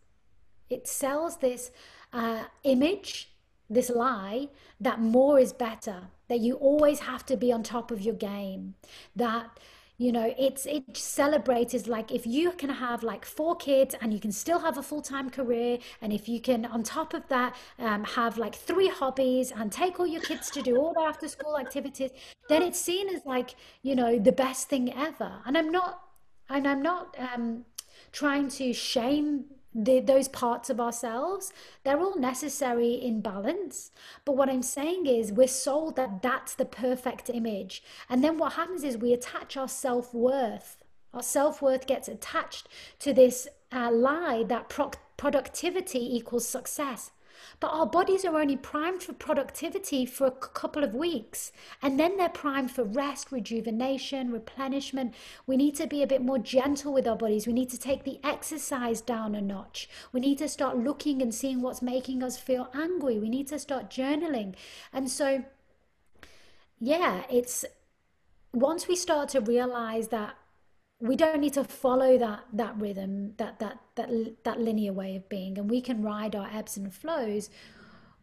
it 0.69 0.88
sells 0.88 1.38
this 1.38 1.72
uh, 2.13 2.43
image, 2.63 3.29
this 3.69 3.89
lie 3.89 4.50
that 4.79 5.00
more 5.00 5.39
is 5.39 5.53
better, 5.53 6.07
that 6.27 6.39
you 6.39 6.55
always 6.55 7.00
have 7.00 7.25
to 7.27 7.38
be 7.38 7.51
on 7.51 7.63
top 7.63 7.91
of 7.91 8.01
your 8.01 8.15
game, 8.15 8.75
that 9.15 9.60
you 9.98 10.12
know 10.12 10.34
it's 10.38 10.65
it 10.65 10.98
celebrates 10.98 11.88
like 11.88 12.12
if 12.12 12.27
you 12.27 12.51
can 12.51 12.69
have 12.69 13.01
like 13.01 13.24
four 13.24 13.55
kids 13.55 13.95
and 14.01 14.13
you 14.13 14.19
can 14.19 14.31
still 14.31 14.60
have 14.60 14.77
a 14.77 14.84
full-time 14.84 15.29
career 15.29 15.77
and 16.01 16.12
if 16.12 16.27
you 16.27 16.41
can 16.41 16.65
on 16.65 16.84
top 16.84 17.13
of 17.13 17.25
that 17.29 17.55
um, 17.79 18.03
have 18.03 18.38
like 18.38 18.53
three 18.53 18.89
hobbies 18.89 19.53
and 19.55 19.72
take 19.72 19.98
all 19.98 20.05
your 20.05 20.22
kids 20.22 20.50
to 20.50 20.62
do 20.62 20.75
all 20.75 20.93
their 20.93 21.07
after 21.07 21.29
school 21.29 21.57
activities 21.57 22.12
then 22.50 22.62
it's 22.62 22.77
seen 22.77 23.07
as 23.07 23.25
like 23.25 23.55
you 23.84 23.95
know 23.95 24.19
the 24.19 24.34
best 24.34 24.67
thing 24.67 24.93
ever. 24.93 25.31
And 25.45 25.57
i'm 25.57 25.72
not 25.72 26.05
and 26.50 26.67
I'm 26.67 26.81
not 26.81 27.15
um, 27.17 27.65
trying 28.12 28.50
to 28.50 28.74
shame 28.74 29.45
the, 29.75 30.00
those 30.00 30.29
parts 30.29 30.70
of 30.70 30.79
ourselves. 30.79 31.51
They're 31.84 32.00
all 32.00 32.17
necessary 32.17 32.94
in 32.94 33.22
balance. 33.22 33.91
But 34.24 34.38
what 34.38 34.50
I'm 34.50 34.63
saying 34.63 35.05
is, 35.05 35.34
we're 35.34 35.48
sold 35.48 35.98
that 35.98 36.22
that's 36.22 36.55
the 36.55 36.65
perfect 36.65 37.29
image. 37.29 37.84
And 38.10 38.24
then 38.24 38.38
what 38.38 38.53
happens 38.53 38.84
is 38.84 38.98
we 38.98 39.13
attach 39.13 39.58
our 39.58 39.67
self 39.67 40.13
worth. 40.13 40.77
Our 41.13 41.24
self 41.24 41.62
worth 41.62 41.86
gets 41.86 42.08
attached 42.08 42.67
to 43.00 43.13
this 43.13 43.48
uh, 43.72 43.91
lie 43.91 44.44
that 44.48 44.70
pro- 44.70 44.91
productivity 45.17 46.15
equals 46.15 46.48
success. 46.48 47.12
But 47.60 47.72
our 47.72 47.86
bodies 47.86 48.25
are 48.25 48.38
only 48.39 48.58
primed 48.58 49.04
for 49.04 49.13
productivity 49.13 50.06
for 50.06 50.27
a 50.27 50.32
couple 50.32 50.84
of 50.84 50.94
weeks. 50.94 51.51
And 51.82 52.00
then 52.00 52.18
they're 52.18 52.30
primed 52.30 52.72
for 52.72 52.84
rest, 52.84 53.32
rejuvenation, 53.32 54.32
replenishment. 54.32 55.13
We 55.48 55.58
need 55.58 55.75
to 55.75 55.88
be 55.88 56.04
a 56.04 56.08
bit 56.08 56.22
more 56.22 56.39
gentle 56.39 56.94
with 56.94 57.08
our 57.08 57.15
bodies. 57.15 57.48
We 57.48 57.54
need 57.54 57.70
to 57.70 57.80
take 57.80 58.04
the 58.04 58.20
exercise 58.24 59.01
down 59.01 59.36
a 59.36 59.42
notch. 59.42 59.89
We 60.12 60.20
need 60.20 60.38
to 60.39 60.50
start 60.50 60.77
looking 60.77 61.22
and 61.22 61.34
seeing 61.34 61.62
what's 61.62 61.82
making 61.82 62.24
us 62.24 62.38
feel 62.38 62.70
angry. 62.74 63.20
We 63.20 63.30
need 63.30 63.48
to 63.48 63.60
start 63.60 63.89
journaling. 63.89 64.56
And 64.94 65.10
so, 65.10 65.46
yeah, 66.80 67.24
it's 67.30 67.65
once 68.54 68.88
we 68.88 68.96
start 68.96 69.30
to 69.30 69.42
realize 69.42 70.08
that 70.10 70.36
we 71.06 71.16
don't 71.16 71.40
need 71.40 71.54
to 71.54 71.64
follow 71.64 72.18
that 72.18 72.42
that 72.52 72.76
rhythm 72.78 73.34
that 73.38 73.60
that 73.60 73.80
that 73.96 74.10
that 74.44 74.60
linear 74.60 74.92
way 74.92 75.16
of 75.16 75.30
being 75.30 75.58
and 75.58 75.70
we 75.70 75.80
can 75.80 76.02
ride 76.02 76.36
our 76.36 76.50
ebbs 76.52 76.78
and 76.78 76.94
flows. 76.94 77.50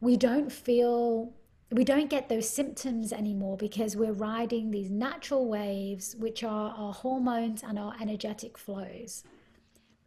We 0.01 0.17
don't 0.17 0.51
feel 0.51 1.33
we 1.71 1.85
don't 1.85 2.11
get 2.11 2.29
those 2.29 2.49
symptoms 2.49 3.12
anymore 3.12 3.57
because 3.57 3.97
we're 3.97 4.12
riding 4.12 4.71
these 4.71 4.91
natural 4.91 5.49
waves 5.49 6.17
which 6.19 6.43
are 6.43 6.75
our 6.77 6.93
hormones 6.93 7.62
and 7.62 7.79
our 7.79 7.95
energetic 8.01 8.59
flows. 8.59 9.23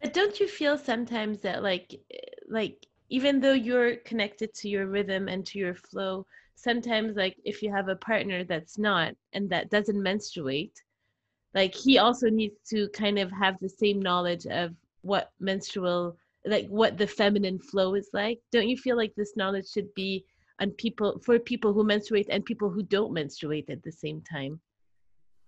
But 0.02 0.12
don't 0.12 0.38
you 0.38 0.46
feel 0.46 0.76
sometimes 0.76 1.40
that 1.40 1.62
like 1.62 1.98
like 2.48 2.86
even 3.08 3.40
though 3.40 3.54
you're 3.54 3.96
connected 3.96 4.52
to 4.54 4.68
your 4.68 4.86
rhythm 4.86 5.28
and 5.28 5.46
to 5.46 5.58
your 5.58 5.74
flow 5.74 6.26
sometimes 6.56 7.16
like 7.16 7.36
if 7.44 7.62
you 7.62 7.72
have 7.72 7.88
a 7.88 7.96
partner 7.96 8.44
that's 8.44 8.78
not 8.78 9.14
and 9.32 9.48
that 9.50 9.70
doesn't 9.70 10.02
menstruate 10.02 10.82
like 11.56 11.74
he 11.74 11.96
also 11.96 12.28
needs 12.28 12.58
to 12.68 12.86
kind 12.90 13.18
of 13.18 13.32
have 13.32 13.58
the 13.58 13.68
same 13.68 14.00
knowledge 14.00 14.46
of 14.46 14.74
what 15.00 15.32
menstrual 15.40 16.16
like 16.44 16.68
what 16.68 16.96
the 16.98 17.06
feminine 17.06 17.58
flow 17.58 17.94
is 17.94 18.10
like. 18.12 18.38
Don't 18.52 18.68
you 18.68 18.76
feel 18.76 18.96
like 18.96 19.14
this 19.16 19.36
knowledge 19.36 19.68
should 19.68 19.92
be 19.94 20.24
on 20.60 20.70
people 20.72 21.18
for 21.24 21.38
people 21.38 21.72
who 21.72 21.82
menstruate 21.82 22.28
and 22.30 22.44
people 22.44 22.70
who 22.70 22.82
don't 22.82 23.12
menstruate 23.12 23.68
at 23.70 23.82
the 23.82 23.90
same 23.90 24.20
time? 24.20 24.60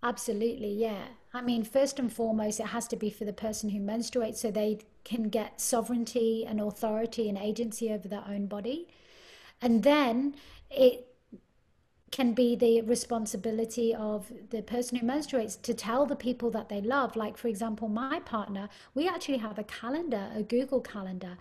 Absolutely 0.03 0.73
yeah. 0.73 1.05
I 1.35 1.43
mean 1.43 1.62
first 1.62 1.99
and 1.99 2.11
foremost 2.11 2.59
it 2.59 2.67
has 2.67 2.88
to 2.88 2.97
be 2.97 3.11
for 3.11 3.27
the 3.27 3.33
person 3.35 3.69
who 3.69 3.79
menstruates 3.79 4.37
so 4.37 4.50
they 4.50 4.79
can 5.05 5.29
get 5.29 5.61
sovereignty 5.61 6.47
and 6.49 6.59
authority 6.59 7.29
and 7.29 7.37
agency 7.37 7.93
over 7.93 8.09
their 8.09 8.25
own 8.27 8.47
body. 8.47 8.88
And 9.61 9.83
then 9.83 10.37
it 10.71 11.08
can 12.11 12.33
be 12.33 12.57
the 12.57 12.81
responsibility 12.83 13.95
of 13.95 14.33
the 14.50 14.62
person 14.62 14.99
who 14.99 15.07
menstruates 15.07 15.61
to 15.62 15.75
tell 15.75 16.07
the 16.07 16.17
people 16.17 16.50
that 16.50 16.69
they 16.69 16.81
love. 16.81 17.17
Like, 17.17 17.37
for 17.37 17.49
example, 17.49 17.88
my 17.88 18.21
partner, 18.21 18.69
we 18.95 19.09
actually 19.09 19.38
have 19.38 19.59
a 19.59 19.65
calendar, 19.65 20.31
a 20.35 20.43
Google 20.43 20.81
calendar 20.81 21.37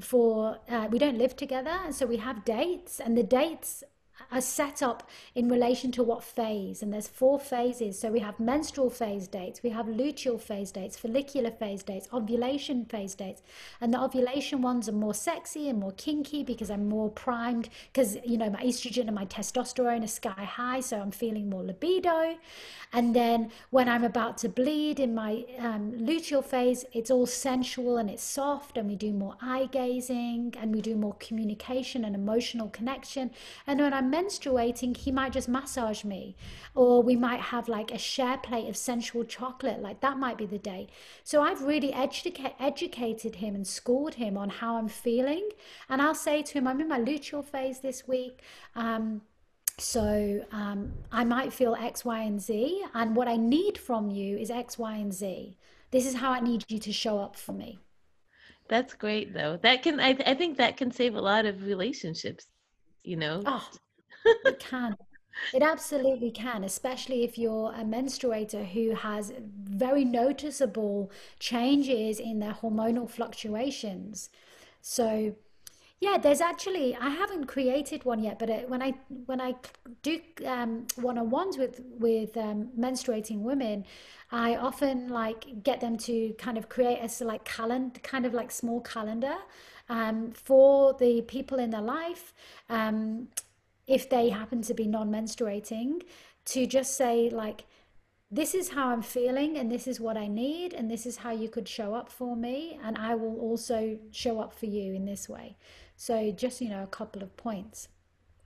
for, 0.00 0.58
uh, 0.68 0.88
we 0.90 0.98
don't 0.98 1.18
live 1.18 1.36
together. 1.36 1.78
So 1.90 2.06
we 2.06 2.18
have 2.18 2.44
dates, 2.44 3.00
and 3.00 3.16
the 3.16 3.22
dates 3.22 3.82
are 4.30 4.40
set 4.40 4.82
up 4.82 5.08
in 5.34 5.48
relation 5.48 5.92
to 5.92 6.02
what 6.02 6.22
phase 6.24 6.82
and 6.82 6.92
there's 6.92 7.08
four 7.08 7.38
phases. 7.38 7.98
So 7.98 8.10
we 8.10 8.20
have 8.20 8.38
menstrual 8.40 8.90
phase 8.90 9.28
dates 9.28 9.62
we 9.62 9.70
have 9.70 9.86
luteal 9.86 10.40
phase 10.40 10.70
dates 10.72 10.96
follicular 10.96 11.50
phase 11.50 11.82
dates 11.82 12.08
ovulation 12.12 12.84
phase 12.86 13.14
dates. 13.14 13.42
And 13.80 13.92
the 13.92 14.00
ovulation 14.00 14.62
ones 14.62 14.88
are 14.88 14.92
more 14.92 15.14
sexy 15.14 15.68
and 15.68 15.78
more 15.78 15.92
kinky 15.92 16.42
because 16.42 16.70
i'm 16.70 16.88
more 16.88 17.10
primed 17.10 17.68
because 17.92 18.16
you 18.24 18.36
know 18.36 18.50
my 18.50 18.62
estrogen 18.62 19.06
and 19.06 19.14
my 19.14 19.26
testosterone 19.26 20.02
are 20.04 20.08
sky 20.08 20.44
high 20.44 20.80
so 20.80 20.98
i'm 20.98 21.10
feeling 21.10 21.48
more 21.48 21.62
libido. 21.62 22.36
And 22.92 23.14
then 23.14 23.50
when 23.70 23.88
i'm 23.88 24.04
about 24.04 24.38
to 24.38 24.48
bleed 24.48 24.98
in 25.00 25.14
my 25.14 25.44
um, 25.58 25.92
luteal 25.92 26.44
phase 26.44 26.84
it's 26.92 27.10
all 27.10 27.26
sensual 27.26 27.96
and 27.96 28.10
it's 28.10 28.22
soft 28.24 28.76
and 28.76 28.88
we 28.88 28.96
do 28.96 29.12
more 29.12 29.36
eye 29.40 29.68
gazing 29.70 30.54
and 30.58 30.74
we 30.74 30.80
do 30.80 30.96
more 30.96 31.14
communication 31.20 32.04
and 32.04 32.14
emotional 32.14 32.68
connection. 32.70 33.30
And 33.66 33.80
when 33.80 33.92
i'm 33.92 34.05
menstruating, 34.12 34.96
he 34.96 35.10
might 35.10 35.32
just 35.32 35.48
massage 35.48 36.04
me. 36.04 36.36
Or 36.74 37.02
we 37.02 37.16
might 37.16 37.40
have 37.40 37.68
like 37.68 37.90
a 37.90 37.98
share 37.98 38.38
plate 38.38 38.68
of 38.68 38.76
sensual 38.76 39.24
chocolate. 39.24 39.80
Like 39.80 40.00
that 40.00 40.18
might 40.18 40.38
be 40.38 40.46
the 40.46 40.58
day. 40.58 40.88
So 41.24 41.42
I've 41.42 41.62
really 41.62 41.92
educa- 41.92 42.54
educated 42.58 43.36
him 43.36 43.54
and 43.54 43.66
schooled 43.66 44.14
him 44.14 44.36
on 44.36 44.50
how 44.50 44.76
I'm 44.76 44.88
feeling. 44.88 45.48
And 45.88 46.00
I'll 46.00 46.14
say 46.14 46.42
to 46.42 46.52
him, 46.54 46.66
I'm 46.66 46.80
in 46.80 46.88
my 46.88 47.00
luteal 47.00 47.44
phase 47.44 47.80
this 47.80 48.06
week. 48.08 48.40
Um, 48.74 49.22
so 49.78 50.44
um, 50.52 50.92
I 51.12 51.24
might 51.24 51.52
feel 51.52 51.74
X, 51.74 52.04
Y, 52.04 52.20
and 52.22 52.40
Z. 52.40 52.82
And 52.94 53.14
what 53.14 53.28
I 53.28 53.36
need 53.36 53.76
from 53.76 54.10
you 54.10 54.38
is 54.38 54.50
X, 54.50 54.78
Y, 54.78 54.94
and 54.96 55.12
Z. 55.12 55.56
This 55.90 56.06
is 56.06 56.14
how 56.14 56.30
I 56.30 56.40
need 56.40 56.64
you 56.68 56.78
to 56.78 56.92
show 56.92 57.18
up 57.18 57.36
for 57.36 57.52
me. 57.52 57.78
That's 58.68 58.94
great, 58.94 59.32
though. 59.32 59.58
That 59.62 59.82
can, 59.82 60.00
I, 60.00 60.16
I 60.26 60.34
think 60.34 60.58
that 60.58 60.76
can 60.76 60.90
save 60.90 61.14
a 61.14 61.20
lot 61.20 61.46
of 61.46 61.62
relationships, 61.62 62.46
you 63.04 63.16
know? 63.16 63.42
Oh, 63.46 63.68
it 64.44 64.58
can. 64.58 64.96
It 65.52 65.62
absolutely 65.62 66.30
can, 66.30 66.64
especially 66.64 67.22
if 67.24 67.38
you're 67.38 67.72
a 67.72 67.84
menstruator 67.84 68.64
who 68.66 68.94
has 68.94 69.32
very 69.64 70.04
noticeable 70.04 71.10
changes 71.38 72.18
in 72.18 72.38
their 72.38 72.54
hormonal 72.54 73.08
fluctuations. 73.08 74.30
So, 74.80 75.34
yeah, 76.00 76.18
there's 76.18 76.40
actually 76.40 76.96
I 76.96 77.10
haven't 77.10 77.46
created 77.46 78.04
one 78.04 78.22
yet, 78.22 78.38
but 78.38 78.50
it, 78.50 78.68
when 78.68 78.82
I 78.82 78.94
when 79.26 79.40
I 79.40 79.54
do 80.02 80.20
um, 80.46 80.86
one-on-ones 80.96 81.58
with 81.58 81.80
with 81.98 82.36
um, 82.36 82.70
menstruating 82.78 83.40
women, 83.40 83.84
I 84.30 84.56
often 84.56 85.08
like 85.08 85.62
get 85.62 85.80
them 85.80 85.96
to 85.98 86.34
kind 86.38 86.58
of 86.58 86.68
create 86.68 86.98
a 87.20 87.24
like 87.24 87.44
calendar, 87.44 88.00
kind 88.00 88.26
of 88.26 88.34
like 88.34 88.50
small 88.50 88.80
calendar 88.80 89.36
um, 89.88 90.32
for 90.32 90.94
the 90.94 91.22
people 91.22 91.58
in 91.58 91.70
their 91.70 91.82
life. 91.82 92.34
If 93.86 94.10
they 94.10 94.30
happen 94.30 94.62
to 94.62 94.74
be 94.74 94.86
non 94.86 95.10
menstruating, 95.10 96.02
to 96.46 96.66
just 96.66 96.96
say, 96.96 97.30
like, 97.30 97.64
this 98.30 98.54
is 98.54 98.70
how 98.70 98.88
I'm 98.88 99.02
feeling, 99.02 99.56
and 99.56 99.70
this 99.70 99.86
is 99.86 100.00
what 100.00 100.16
I 100.16 100.26
need, 100.26 100.74
and 100.74 100.90
this 100.90 101.06
is 101.06 101.18
how 101.18 101.30
you 101.30 101.48
could 101.48 101.68
show 101.68 101.94
up 101.94 102.10
for 102.10 102.34
me, 102.36 102.78
and 102.82 102.98
I 102.98 103.14
will 103.14 103.38
also 103.38 103.98
show 104.10 104.40
up 104.40 104.52
for 104.52 104.66
you 104.66 104.94
in 104.94 105.04
this 105.04 105.28
way. 105.28 105.56
So, 105.96 106.32
just, 106.32 106.60
you 106.60 106.68
know, 106.68 106.82
a 106.82 106.88
couple 106.88 107.22
of 107.22 107.36
points. 107.36 107.88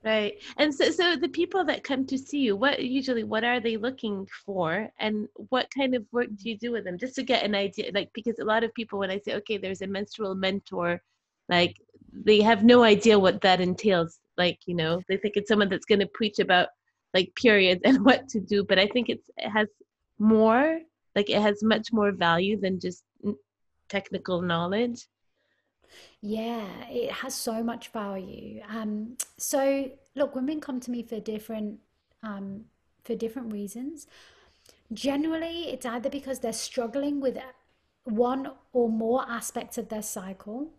Right. 0.03 0.41
And 0.57 0.75
so, 0.75 0.91
so 0.91 1.17
the 1.17 1.29
people 1.29 1.63
that 1.65 1.85
come 1.85 2.07
to 2.07 2.17
see 2.17 2.39
you, 2.39 2.57
what 2.57 2.83
usually, 2.83 3.25
what 3.25 3.45
are 3.45 3.61
they 3.61 3.77
looking 3.77 4.27
for 4.47 4.89
and 4.99 5.29
what 5.35 5.69
kind 5.77 5.95
of 5.95 6.07
work 6.11 6.29
do 6.37 6.49
you 6.49 6.57
do 6.57 6.73
with 6.73 6.85
them? 6.85 6.97
Just 6.97 7.17
to 7.17 7.23
get 7.23 7.45
an 7.45 7.55
idea, 7.55 7.91
like, 7.95 8.11
because 8.15 8.39
a 8.39 8.45
lot 8.45 8.65
of 8.65 8.73
people, 8.73 8.99
when 8.99 9.11
I 9.11 9.19
say, 9.19 9.35
okay, 9.35 9.59
there's 9.59 9.83
a 9.83 9.87
menstrual 9.87 10.35
mentor, 10.35 11.03
like 11.51 11.77
they 12.13 12.41
have 12.41 12.65
no 12.65 12.83
idea 12.83 13.19
what 13.19 13.43
that 13.43 13.61
entails 13.61 14.20
like 14.37 14.59
you 14.67 14.75
know 14.75 15.01
they 15.09 15.17
think 15.17 15.37
it's 15.37 15.49
someone 15.49 15.69
that's 15.69 15.87
going 15.87 16.01
to 16.01 16.07
preach 16.07 16.39
about 16.39 16.69
like 17.15 17.33
periods 17.35 17.81
and 17.85 18.05
what 18.05 18.29
to 18.29 18.41
do 18.41 18.65
but 18.65 18.79
i 18.79 18.87
think 18.87 19.09
it's 19.09 19.29
it 19.37 19.51
has 19.51 19.69
more 20.19 20.81
like 21.17 21.31
it 21.31 21.41
has 21.41 21.63
much 21.63 21.93
more 21.93 22.13
value 22.13 22.61
than 22.61 22.79
just 22.79 23.03
technical 23.91 24.41
knowledge. 24.41 25.07
Yeah 26.21 26.69
it 26.89 27.11
has 27.11 27.35
so 27.35 27.63
much 27.63 27.89
value. 27.89 28.63
Um 28.69 29.17
so 29.37 29.91
look 30.15 30.35
women 30.35 30.61
come 30.61 30.81
to 30.81 30.91
me 30.91 31.03
for 31.03 31.21
different 31.21 31.81
um 32.23 32.65
for 33.05 33.15
different 33.15 33.53
reasons. 33.53 34.07
Generally 34.93 35.71
it's 35.73 35.85
either 35.85 36.09
because 36.09 36.39
they're 36.41 36.53
struggling 36.53 37.21
with 37.21 37.39
one 38.05 38.53
or 38.73 38.89
more 38.89 39.29
aspects 39.29 39.77
of 39.79 39.89
their 39.89 40.03
cycle 40.03 40.71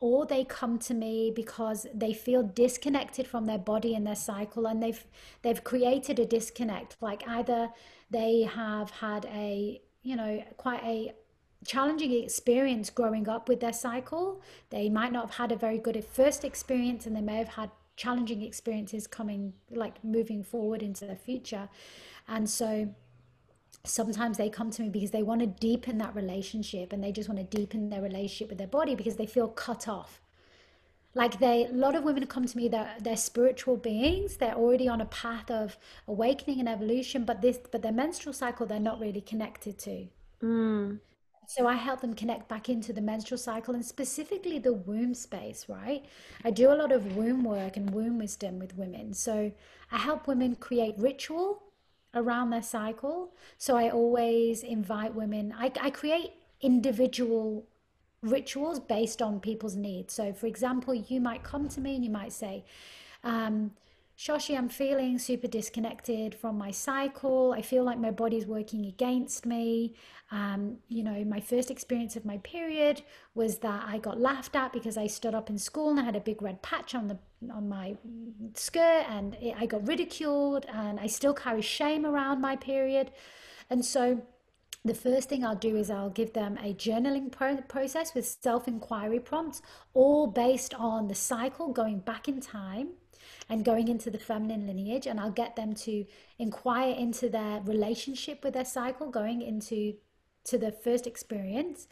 or 0.00 0.26
they 0.26 0.44
come 0.44 0.78
to 0.78 0.94
me 0.94 1.32
because 1.34 1.86
they 1.92 2.12
feel 2.12 2.42
disconnected 2.42 3.26
from 3.26 3.46
their 3.46 3.58
body 3.58 3.94
and 3.94 4.06
their 4.06 4.14
cycle 4.14 4.66
and 4.66 4.82
they've 4.82 5.04
they've 5.42 5.64
created 5.64 6.18
a 6.18 6.26
disconnect. 6.26 6.96
Like 7.00 7.26
either 7.26 7.70
they 8.10 8.42
have 8.42 8.90
had 8.90 9.26
a 9.26 9.80
you 10.02 10.16
know 10.16 10.42
quite 10.56 10.82
a 10.84 11.12
challenging 11.66 12.12
experience 12.12 12.90
growing 12.90 13.28
up 13.28 13.48
with 13.48 13.60
their 13.60 13.72
cycle. 13.72 14.40
They 14.70 14.88
might 14.88 15.12
not 15.12 15.26
have 15.26 15.36
had 15.36 15.52
a 15.52 15.56
very 15.56 15.78
good 15.78 16.02
first 16.04 16.44
experience 16.44 17.06
and 17.06 17.16
they 17.16 17.20
may 17.20 17.36
have 17.38 17.48
had 17.48 17.70
challenging 17.96 18.42
experiences 18.42 19.08
coming 19.08 19.52
like 19.70 20.02
moving 20.04 20.44
forward 20.44 20.82
into 20.82 21.04
the 21.04 21.16
future. 21.16 21.68
And 22.28 22.48
so 22.48 22.94
sometimes 23.88 24.38
they 24.38 24.50
come 24.50 24.70
to 24.70 24.82
me 24.82 24.88
because 24.88 25.10
they 25.10 25.22
want 25.22 25.40
to 25.40 25.46
deepen 25.46 25.98
that 25.98 26.14
relationship 26.14 26.92
and 26.92 27.02
they 27.02 27.12
just 27.12 27.28
want 27.28 27.38
to 27.38 27.56
deepen 27.56 27.90
their 27.90 28.02
relationship 28.02 28.48
with 28.48 28.58
their 28.58 28.66
body 28.66 28.94
because 28.94 29.16
they 29.16 29.26
feel 29.26 29.48
cut 29.48 29.88
off 29.88 30.20
like 31.14 31.38
they 31.40 31.66
a 31.66 31.72
lot 31.72 31.96
of 31.96 32.04
women 32.04 32.26
come 32.26 32.44
to 32.46 32.56
me 32.56 32.68
that 32.68 32.98
they're, 32.98 33.04
they're 33.04 33.16
spiritual 33.16 33.76
beings 33.76 34.36
they're 34.36 34.54
already 34.54 34.88
on 34.88 35.00
a 35.00 35.06
path 35.06 35.50
of 35.50 35.76
awakening 36.06 36.60
and 36.60 36.68
evolution 36.68 37.24
but 37.24 37.40
this 37.40 37.58
but 37.72 37.82
their 37.82 37.92
menstrual 37.92 38.32
cycle 38.32 38.66
they're 38.66 38.78
not 38.78 39.00
really 39.00 39.20
connected 39.20 39.78
to 39.78 40.06
Mm. 40.42 41.00
So 41.46 41.66
I 41.66 41.74
help 41.74 42.02
them 42.02 42.14
connect 42.14 42.48
back 42.48 42.68
into 42.68 42.92
the 42.92 43.00
menstrual 43.00 43.38
cycle 43.38 43.74
and 43.74 43.84
specifically 43.84 44.58
the 44.58 44.74
womb 44.74 45.14
space, 45.14 45.66
right? 45.68 46.04
I 46.44 46.50
do 46.50 46.70
a 46.70 46.76
lot 46.76 46.92
of 46.92 47.16
womb 47.16 47.42
work 47.42 47.76
and 47.76 47.90
womb 47.90 48.18
wisdom 48.18 48.58
with 48.58 48.76
women. 48.76 49.14
So 49.14 49.50
I 49.90 49.96
help 49.96 50.26
women 50.26 50.56
create 50.56 50.94
ritual 50.98 51.62
around 52.14 52.50
their 52.50 52.62
cycle. 52.62 53.32
So 53.58 53.76
I 53.76 53.90
always 53.90 54.62
invite 54.62 55.14
women, 55.14 55.54
I, 55.58 55.72
I 55.80 55.90
create 55.90 56.32
individual 56.60 57.64
rituals 58.22 58.80
based 58.80 59.22
on 59.22 59.40
people's 59.40 59.76
needs. 59.76 60.12
So, 60.14 60.32
for 60.32 60.46
example, 60.46 60.94
you 60.94 61.20
might 61.20 61.42
come 61.42 61.68
to 61.68 61.80
me 61.80 61.94
and 61.94 62.04
you 62.04 62.10
might 62.10 62.32
say, 62.32 62.64
um, 63.22 63.72
Shoshi, 64.18 64.58
I'm 64.58 64.68
feeling 64.68 65.16
super 65.20 65.46
disconnected 65.46 66.34
from 66.34 66.58
my 66.58 66.72
cycle. 66.72 67.54
I 67.56 67.62
feel 67.62 67.84
like 67.84 68.00
my 68.00 68.10
body's 68.10 68.46
working 68.46 68.84
against 68.84 69.46
me. 69.46 69.94
Um, 70.32 70.78
you 70.88 71.04
know, 71.04 71.24
my 71.24 71.38
first 71.38 71.70
experience 71.70 72.16
of 72.16 72.24
my 72.24 72.38
period 72.38 73.02
was 73.36 73.58
that 73.58 73.84
I 73.86 73.98
got 73.98 74.18
laughed 74.18 74.56
at 74.56 74.72
because 74.72 74.96
I 74.96 75.06
stood 75.06 75.36
up 75.36 75.50
in 75.50 75.56
school 75.56 75.90
and 75.90 76.00
I 76.00 76.02
had 76.02 76.16
a 76.16 76.20
big 76.20 76.42
red 76.42 76.62
patch 76.62 76.96
on 76.96 77.06
the 77.06 77.16
on 77.52 77.68
my 77.68 77.96
skirt, 78.54 79.04
and 79.08 79.36
it, 79.40 79.54
I 79.56 79.66
got 79.66 79.86
ridiculed, 79.86 80.66
and 80.66 80.98
I 80.98 81.06
still 81.06 81.32
carry 81.32 81.62
shame 81.62 82.04
around 82.04 82.40
my 82.40 82.56
period, 82.56 83.12
and 83.70 83.84
so 83.84 84.20
the 84.84 84.94
first 84.94 85.28
thing 85.28 85.44
I'll 85.44 85.54
do 85.54 85.76
is 85.76 85.90
I'll 85.90 86.10
give 86.10 86.32
them 86.32 86.58
a 86.60 86.74
journaling 86.74 87.30
pro- 87.30 87.62
process 87.68 88.12
with 88.14 88.26
self 88.26 88.66
inquiry 88.66 89.20
prompts, 89.20 89.62
all 89.94 90.26
based 90.26 90.74
on 90.74 91.06
the 91.06 91.14
cycle 91.14 91.72
going 91.72 92.00
back 92.00 92.26
in 92.26 92.40
time 92.40 92.88
and 93.48 93.64
going 93.64 93.88
into 93.88 94.10
the 94.10 94.18
feminine 94.18 94.66
lineage 94.66 95.06
and 95.06 95.18
I'll 95.18 95.30
get 95.30 95.56
them 95.56 95.74
to 95.74 96.04
inquire 96.38 96.94
into 96.94 97.28
their 97.28 97.60
relationship 97.62 98.44
with 98.44 98.54
their 98.54 98.64
cycle 98.64 99.10
going 99.10 99.40
into 99.42 99.94
to 100.44 100.58
the 100.58 100.72
first 100.72 101.06
experience. 101.06 101.88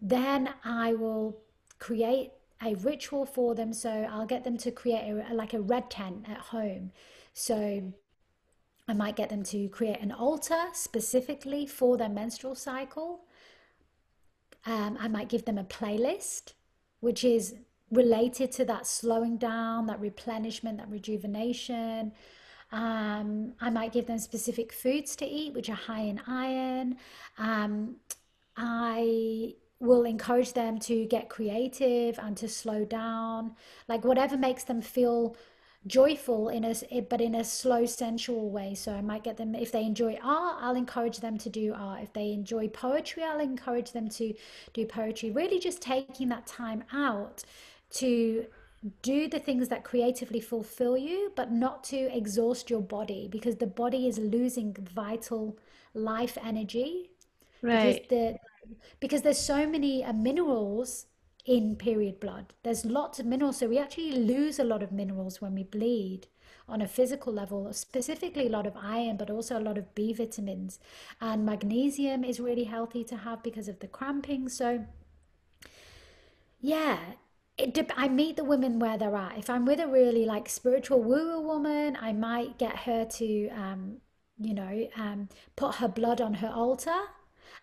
Then 0.00 0.50
I 0.64 0.94
will 0.94 1.38
create 1.78 2.32
a 2.62 2.74
ritual 2.76 3.26
for 3.26 3.54
them. 3.54 3.72
So 3.72 3.90
I'll 3.90 4.26
get 4.26 4.44
them 4.44 4.56
to 4.58 4.70
create 4.70 5.08
a, 5.08 5.34
like 5.34 5.54
a 5.54 5.60
red 5.60 5.90
tent 5.90 6.26
at 6.28 6.38
home. 6.38 6.92
So 7.32 7.92
I 8.88 8.92
might 8.92 9.16
get 9.16 9.30
them 9.30 9.42
to 9.44 9.68
create 9.68 10.00
an 10.00 10.12
altar 10.12 10.64
specifically 10.72 11.66
for 11.66 11.96
their 11.96 12.08
menstrual 12.08 12.54
cycle. 12.54 13.24
Um, 14.64 14.96
I 15.00 15.08
might 15.08 15.28
give 15.28 15.44
them 15.44 15.58
a 15.58 15.64
playlist 15.64 16.52
which 17.00 17.22
is 17.24 17.54
related 17.90 18.52
to 18.52 18.64
that 18.66 18.86
slowing 18.86 19.36
down, 19.36 19.86
that 19.86 20.00
replenishment, 20.00 20.78
that 20.78 20.90
rejuvenation. 20.90 22.12
Um, 22.72 23.54
I 23.60 23.70
might 23.70 23.92
give 23.92 24.06
them 24.06 24.18
specific 24.18 24.72
foods 24.72 25.14
to 25.16 25.26
eat, 25.26 25.54
which 25.54 25.70
are 25.70 25.74
high 25.74 26.00
in 26.00 26.20
iron. 26.26 26.96
Um, 27.38 27.96
I 28.56 29.54
will 29.78 30.04
encourage 30.04 30.54
them 30.54 30.78
to 30.80 31.04
get 31.06 31.28
creative 31.28 32.18
and 32.18 32.36
to 32.38 32.48
slow 32.48 32.84
down, 32.84 33.54
like 33.88 34.04
whatever 34.04 34.36
makes 34.36 34.64
them 34.64 34.80
feel 34.80 35.36
joyful 35.86 36.48
in 36.48 36.64
a 36.64 37.00
but 37.02 37.20
in 37.20 37.34
a 37.36 37.44
slow 37.44 37.86
sensual 37.86 38.50
way 38.50 38.74
so 38.74 38.92
i 38.92 39.00
might 39.00 39.22
get 39.22 39.36
them 39.36 39.54
if 39.54 39.70
they 39.70 39.84
enjoy 39.84 40.18
art 40.20 40.56
i'll 40.60 40.74
encourage 40.74 41.18
them 41.18 41.38
to 41.38 41.48
do 41.48 41.72
art 41.76 42.02
if 42.02 42.12
they 42.12 42.32
enjoy 42.32 42.66
poetry 42.66 43.22
i'll 43.22 43.38
encourage 43.38 43.92
them 43.92 44.08
to 44.08 44.34
do 44.72 44.84
poetry 44.84 45.30
really 45.30 45.60
just 45.60 45.80
taking 45.80 46.28
that 46.28 46.44
time 46.44 46.82
out 46.92 47.44
to 47.90 48.46
do 49.02 49.28
the 49.28 49.38
things 49.38 49.68
that 49.68 49.84
creatively 49.84 50.40
fulfill 50.40 50.96
you, 50.96 51.32
but 51.34 51.50
not 51.50 51.82
to 51.84 52.16
exhaust 52.16 52.70
your 52.70 52.82
body 52.82 53.28
because 53.30 53.56
the 53.56 53.66
body 53.66 54.06
is 54.06 54.18
losing 54.18 54.76
vital 54.94 55.58
life 55.94 56.38
energy. 56.42 57.10
Right. 57.62 58.02
Because, 58.02 58.08
the, 58.08 58.36
because 59.00 59.22
there's 59.22 59.38
so 59.38 59.66
many 59.66 60.04
uh, 60.04 60.12
minerals 60.12 61.06
in 61.46 61.76
period 61.76 62.20
blood. 62.20 62.52
There's 62.62 62.84
lots 62.84 63.18
of 63.18 63.26
minerals. 63.26 63.58
So 63.58 63.68
we 63.68 63.78
actually 63.78 64.12
lose 64.12 64.58
a 64.58 64.64
lot 64.64 64.82
of 64.82 64.92
minerals 64.92 65.40
when 65.40 65.54
we 65.54 65.62
bleed 65.62 66.26
on 66.68 66.82
a 66.82 66.88
physical 66.88 67.32
level, 67.32 67.72
specifically 67.72 68.46
a 68.46 68.50
lot 68.50 68.66
of 68.66 68.76
iron, 68.76 69.16
but 69.16 69.30
also 69.30 69.58
a 69.58 69.60
lot 69.60 69.78
of 69.78 69.94
B 69.94 70.12
vitamins. 70.12 70.80
And 71.20 71.46
magnesium 71.46 72.24
is 72.24 72.40
really 72.40 72.64
healthy 72.64 73.04
to 73.04 73.16
have 73.18 73.42
because 73.42 73.68
of 73.68 73.78
the 73.78 73.86
cramping. 73.86 74.48
So, 74.48 74.84
yeah, 76.60 76.98
it 77.58 77.90
I 77.96 78.08
meet 78.08 78.36
the 78.36 78.44
women 78.44 78.78
where 78.78 78.98
they're 78.98 79.16
at. 79.16 79.38
If 79.38 79.48
I'm 79.48 79.64
with 79.64 79.80
a 79.80 79.86
really 79.86 80.24
like 80.24 80.48
spiritual 80.48 81.02
woo 81.02 81.40
woman, 81.40 81.96
I 82.00 82.12
might 82.12 82.58
get 82.58 82.76
her 82.76 83.04
to, 83.04 83.48
um, 83.48 83.98
you 84.38 84.54
know, 84.54 84.88
um, 84.96 85.28
put 85.56 85.76
her 85.76 85.88
blood 85.88 86.20
on 86.20 86.34
her 86.34 86.48
altar 86.48 87.00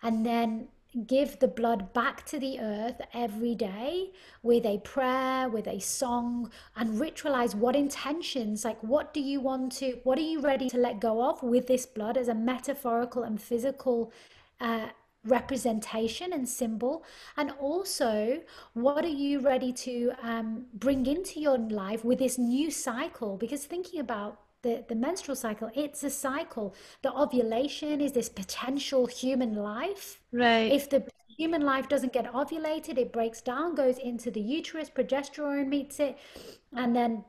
and 0.01 0.25
then 0.25 0.69
give 1.07 1.39
the 1.39 1.47
blood 1.47 1.91
back 1.93 2.25
to 2.25 2.39
the 2.39 2.59
earth 2.59 3.01
every 3.13 3.55
day 3.55 4.11
with 4.43 4.65
a 4.65 4.77
prayer, 4.79 5.49
with 5.49 5.67
a 5.67 5.79
song, 5.79 6.51
and 6.75 6.99
ritualize 6.99 7.55
what 7.55 7.75
intentions, 7.75 8.63
like 8.63 8.81
what 8.83 9.13
do 9.13 9.19
you 9.19 9.39
want 9.39 9.71
to, 9.71 9.99
what 10.03 10.19
are 10.19 10.21
you 10.21 10.39
ready 10.39 10.69
to 10.69 10.77
let 10.77 10.99
go 10.99 11.27
of 11.27 11.41
with 11.41 11.67
this 11.67 11.85
blood 11.85 12.15
as 12.17 12.27
a 12.27 12.35
metaphorical 12.35 13.23
and 13.23 13.41
physical 13.41 14.11
uh, 14.59 14.89
representation 15.25 16.33
and 16.33 16.47
symbol. 16.47 17.03
And 17.37 17.51
also 17.59 18.41
what 18.73 19.05
are 19.05 19.07
you 19.25 19.39
ready 19.39 19.71
to 19.73 20.11
um, 20.21 20.65
bring 20.73 21.05
into 21.05 21.39
your 21.39 21.57
life 21.57 22.03
with 22.03 22.19
this 22.19 22.37
new 22.37 22.71
cycle? 22.71 23.37
Because 23.37 23.65
thinking 23.65 23.99
about 23.99 24.39
the, 24.61 24.83
the 24.87 24.95
menstrual 24.95 25.35
cycle 25.35 25.69
it's 25.75 26.03
a 26.03 26.09
cycle. 26.09 26.73
The 27.01 27.13
ovulation 27.13 28.01
is 28.01 28.13
this 28.13 28.29
potential 28.29 29.05
human 29.05 29.55
life. 29.55 30.21
Right. 30.31 30.71
If 30.71 30.89
the 30.89 31.03
human 31.37 31.61
life 31.63 31.89
doesn't 31.89 32.13
get 32.13 32.31
ovulated 32.31 32.97
it 32.97 33.11
breaks 33.11 33.41
down 33.41 33.73
goes 33.73 33.97
into 33.97 34.29
the 34.29 34.39
uterus 34.39 34.87
progesterone 34.89 35.67
meets 35.67 35.99
it 35.99 36.15
and 36.75 36.95
then 36.95 37.25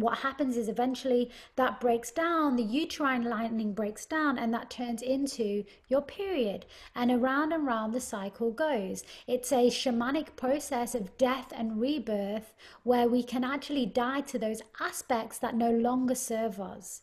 what 0.00 0.18
happens 0.18 0.56
is 0.56 0.68
eventually 0.68 1.30
that 1.56 1.80
breaks 1.80 2.10
down, 2.10 2.56
the 2.56 2.62
uterine 2.62 3.24
lining 3.24 3.72
breaks 3.72 4.06
down, 4.06 4.38
and 4.38 4.52
that 4.54 4.70
turns 4.70 5.02
into 5.02 5.64
your 5.88 6.02
period. 6.02 6.66
And 6.94 7.10
around 7.10 7.52
and 7.52 7.66
round 7.66 7.94
the 7.94 8.00
cycle 8.00 8.50
goes. 8.50 9.04
It's 9.26 9.52
a 9.52 9.68
shamanic 9.68 10.36
process 10.36 10.94
of 10.94 11.16
death 11.16 11.52
and 11.54 11.80
rebirth 11.80 12.54
where 12.82 13.08
we 13.08 13.22
can 13.22 13.44
actually 13.44 13.86
die 13.86 14.22
to 14.22 14.38
those 14.38 14.62
aspects 14.80 15.38
that 15.38 15.54
no 15.54 15.70
longer 15.70 16.14
serve 16.14 16.60
us. 16.60 17.02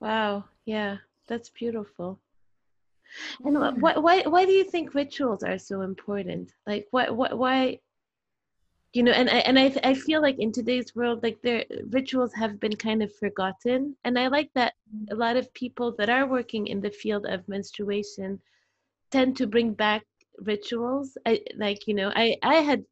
Wow, 0.00 0.44
yeah, 0.64 0.98
that's 1.26 1.50
beautiful. 1.50 2.20
And 3.44 3.58
why, 3.80 3.96
why, 3.96 4.22
why 4.22 4.44
do 4.44 4.52
you 4.52 4.64
think 4.64 4.94
rituals 4.94 5.42
are 5.42 5.58
so 5.58 5.80
important? 5.80 6.52
Like, 6.66 6.86
what, 6.90 7.16
what, 7.16 7.38
why, 7.38 7.80
you 8.92 9.02
know 9.02 9.12
and 9.12 9.28
I, 9.28 9.38
and 9.38 9.58
I, 9.58 9.74
I 9.84 9.94
feel 9.94 10.22
like 10.22 10.38
in 10.38 10.52
today's 10.52 10.94
world 10.94 11.22
like 11.22 11.40
their 11.42 11.64
rituals 11.90 12.32
have 12.34 12.58
been 12.58 12.76
kind 12.76 13.02
of 13.02 13.14
forgotten. 13.16 13.96
And 14.04 14.18
i 14.18 14.28
like 14.28 14.50
that 14.54 14.74
a 15.10 15.14
lot 15.14 15.36
of 15.36 15.52
people 15.54 15.94
that 15.98 16.08
are 16.08 16.26
working 16.26 16.66
in 16.66 16.80
the 16.80 16.90
field 16.90 17.26
of 17.26 17.48
menstruation 17.48 18.40
tend 19.10 19.36
to 19.38 19.46
bring 19.46 19.72
back 19.72 20.04
rituals. 20.38 21.16
I 21.26 21.40
like 21.56 21.86
you 21.86 21.94
know 21.94 22.12
i 22.14 22.36
i 22.42 22.56
had 22.56 22.84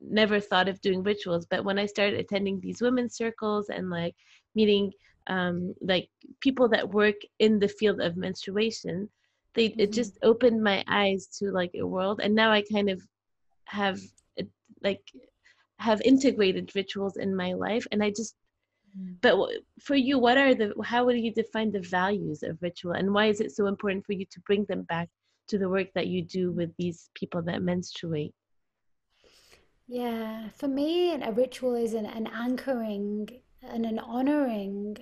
never 0.00 0.40
thought 0.40 0.68
of 0.68 0.80
doing 0.80 1.02
rituals 1.02 1.46
but 1.46 1.64
when 1.64 1.78
i 1.78 1.86
started 1.86 2.18
attending 2.20 2.60
these 2.60 2.80
women's 2.80 3.16
circles 3.16 3.68
and 3.68 3.90
like 3.90 4.14
meeting 4.54 4.92
um 5.26 5.74
like 5.80 6.08
people 6.40 6.68
that 6.68 6.88
work 6.88 7.16
in 7.40 7.58
the 7.58 7.68
field 7.68 8.00
of 8.00 8.16
menstruation 8.16 9.08
they 9.54 9.66
it 9.66 9.76
mm-hmm. 9.76 9.92
just 9.92 10.18
opened 10.22 10.62
my 10.62 10.84
eyes 10.86 11.26
to 11.26 11.50
like 11.50 11.72
a 11.74 11.86
world. 11.86 12.20
And 12.22 12.34
now 12.34 12.50
i 12.52 12.62
kind 12.62 12.88
of 12.88 13.02
have 13.64 14.00
like 14.82 15.02
have 15.78 16.00
integrated 16.02 16.74
rituals 16.74 17.16
in 17.16 17.34
my 17.34 17.52
life 17.52 17.86
and 17.92 18.02
i 18.02 18.10
just 18.10 18.34
mm. 18.98 19.14
but 19.20 19.36
for 19.80 19.94
you 19.94 20.18
what 20.18 20.36
are 20.36 20.54
the 20.54 20.72
how 20.84 21.04
would 21.04 21.18
you 21.18 21.32
define 21.32 21.70
the 21.70 21.80
values 21.80 22.42
of 22.42 22.60
ritual 22.60 22.92
and 22.92 23.12
why 23.12 23.26
is 23.26 23.40
it 23.40 23.52
so 23.52 23.66
important 23.66 24.04
for 24.04 24.12
you 24.12 24.26
to 24.30 24.40
bring 24.40 24.64
them 24.68 24.82
back 24.82 25.08
to 25.46 25.58
the 25.58 25.68
work 25.68 25.88
that 25.94 26.08
you 26.08 26.22
do 26.22 26.52
with 26.52 26.70
these 26.78 27.10
people 27.14 27.42
that 27.42 27.62
menstruate 27.62 28.34
yeah 29.86 30.48
for 30.54 30.68
me 30.68 31.14
a 31.14 31.32
ritual 31.32 31.74
is 31.74 31.94
an, 31.94 32.06
an 32.06 32.26
anchoring 32.26 33.28
and 33.62 33.86
an 33.86 33.98
honoring 33.98 34.96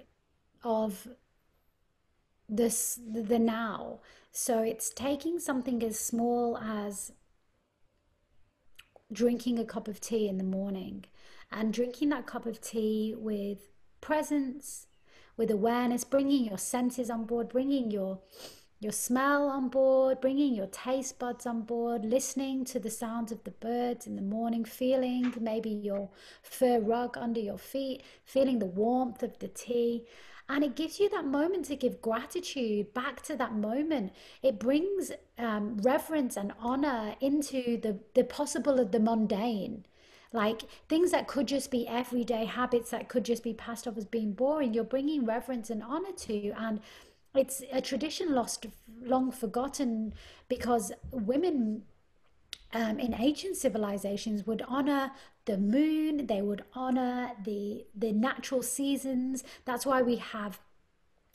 of 0.62 1.08
this 2.48 3.00
the 3.12 3.38
now 3.38 3.98
so 4.30 4.62
it's 4.62 4.90
taking 4.90 5.38
something 5.38 5.82
as 5.82 5.98
small 5.98 6.58
as 6.58 7.12
drinking 9.12 9.58
a 9.58 9.64
cup 9.64 9.88
of 9.88 10.00
tea 10.00 10.28
in 10.28 10.38
the 10.38 10.44
morning 10.44 11.04
and 11.52 11.72
drinking 11.72 12.08
that 12.10 12.26
cup 12.26 12.46
of 12.46 12.60
tea 12.60 13.14
with 13.16 13.70
presence, 14.00 14.86
with 15.36 15.50
awareness, 15.50 16.04
bringing 16.04 16.44
your 16.44 16.58
senses 16.58 17.10
on 17.10 17.24
board, 17.24 17.48
bringing 17.48 17.90
your 17.90 18.20
your 18.78 18.92
smell 18.92 19.48
on 19.48 19.68
board, 19.70 20.20
bringing 20.20 20.54
your 20.54 20.66
taste 20.66 21.18
buds 21.18 21.46
on 21.46 21.62
board, 21.62 22.04
listening 22.04 22.62
to 22.62 22.78
the 22.78 22.90
sounds 22.90 23.32
of 23.32 23.42
the 23.44 23.50
birds 23.52 24.06
in 24.06 24.16
the 24.16 24.22
morning, 24.22 24.66
feeling 24.66 25.32
maybe 25.40 25.70
your 25.70 26.10
fur 26.42 26.78
rug 26.78 27.16
under 27.16 27.40
your 27.40 27.56
feet, 27.56 28.02
feeling 28.24 28.58
the 28.58 28.66
warmth 28.66 29.22
of 29.22 29.38
the 29.38 29.48
tea, 29.48 30.04
and 30.48 30.62
it 30.62 30.76
gives 30.76 31.00
you 31.00 31.08
that 31.10 31.26
moment 31.26 31.64
to 31.66 31.76
give 31.76 32.00
gratitude 32.00 32.94
back 32.94 33.22
to 33.22 33.36
that 33.36 33.54
moment. 33.54 34.12
It 34.42 34.58
brings 34.60 35.10
um, 35.38 35.78
reverence 35.78 36.36
and 36.36 36.52
honor 36.60 37.16
into 37.20 37.80
the 37.80 37.98
the 38.14 38.24
possible 38.24 38.78
of 38.78 38.92
the 38.92 39.00
mundane. 39.00 39.84
Like 40.32 40.62
things 40.88 41.12
that 41.12 41.28
could 41.28 41.48
just 41.48 41.70
be 41.70 41.88
everyday 41.88 42.44
habits 42.44 42.90
that 42.90 43.08
could 43.08 43.24
just 43.24 43.42
be 43.42 43.54
passed 43.54 43.86
off 43.88 43.96
as 43.96 44.04
being 44.04 44.32
boring 44.32 44.74
you're 44.74 44.84
bringing 44.84 45.24
reverence 45.24 45.70
and 45.70 45.82
honor 45.82 46.12
to. 46.12 46.50
And 46.58 46.80
it's 47.34 47.62
a 47.72 47.80
tradition 47.80 48.34
lost 48.34 48.66
long 49.02 49.30
forgotten 49.30 50.14
because 50.48 50.92
women 51.10 51.82
um, 52.72 52.98
in 52.98 53.14
ancient 53.14 53.56
civilizations 53.56 54.46
would 54.46 54.62
honor 54.66 55.12
the 55.46 55.56
moon 55.56 56.26
they 56.26 56.42
would 56.42 56.64
honor 56.74 57.30
the 57.44 57.86
the 57.94 58.12
natural 58.12 58.62
seasons. 58.62 59.44
That's 59.64 59.86
why 59.86 60.02
we 60.02 60.16
have 60.16 60.58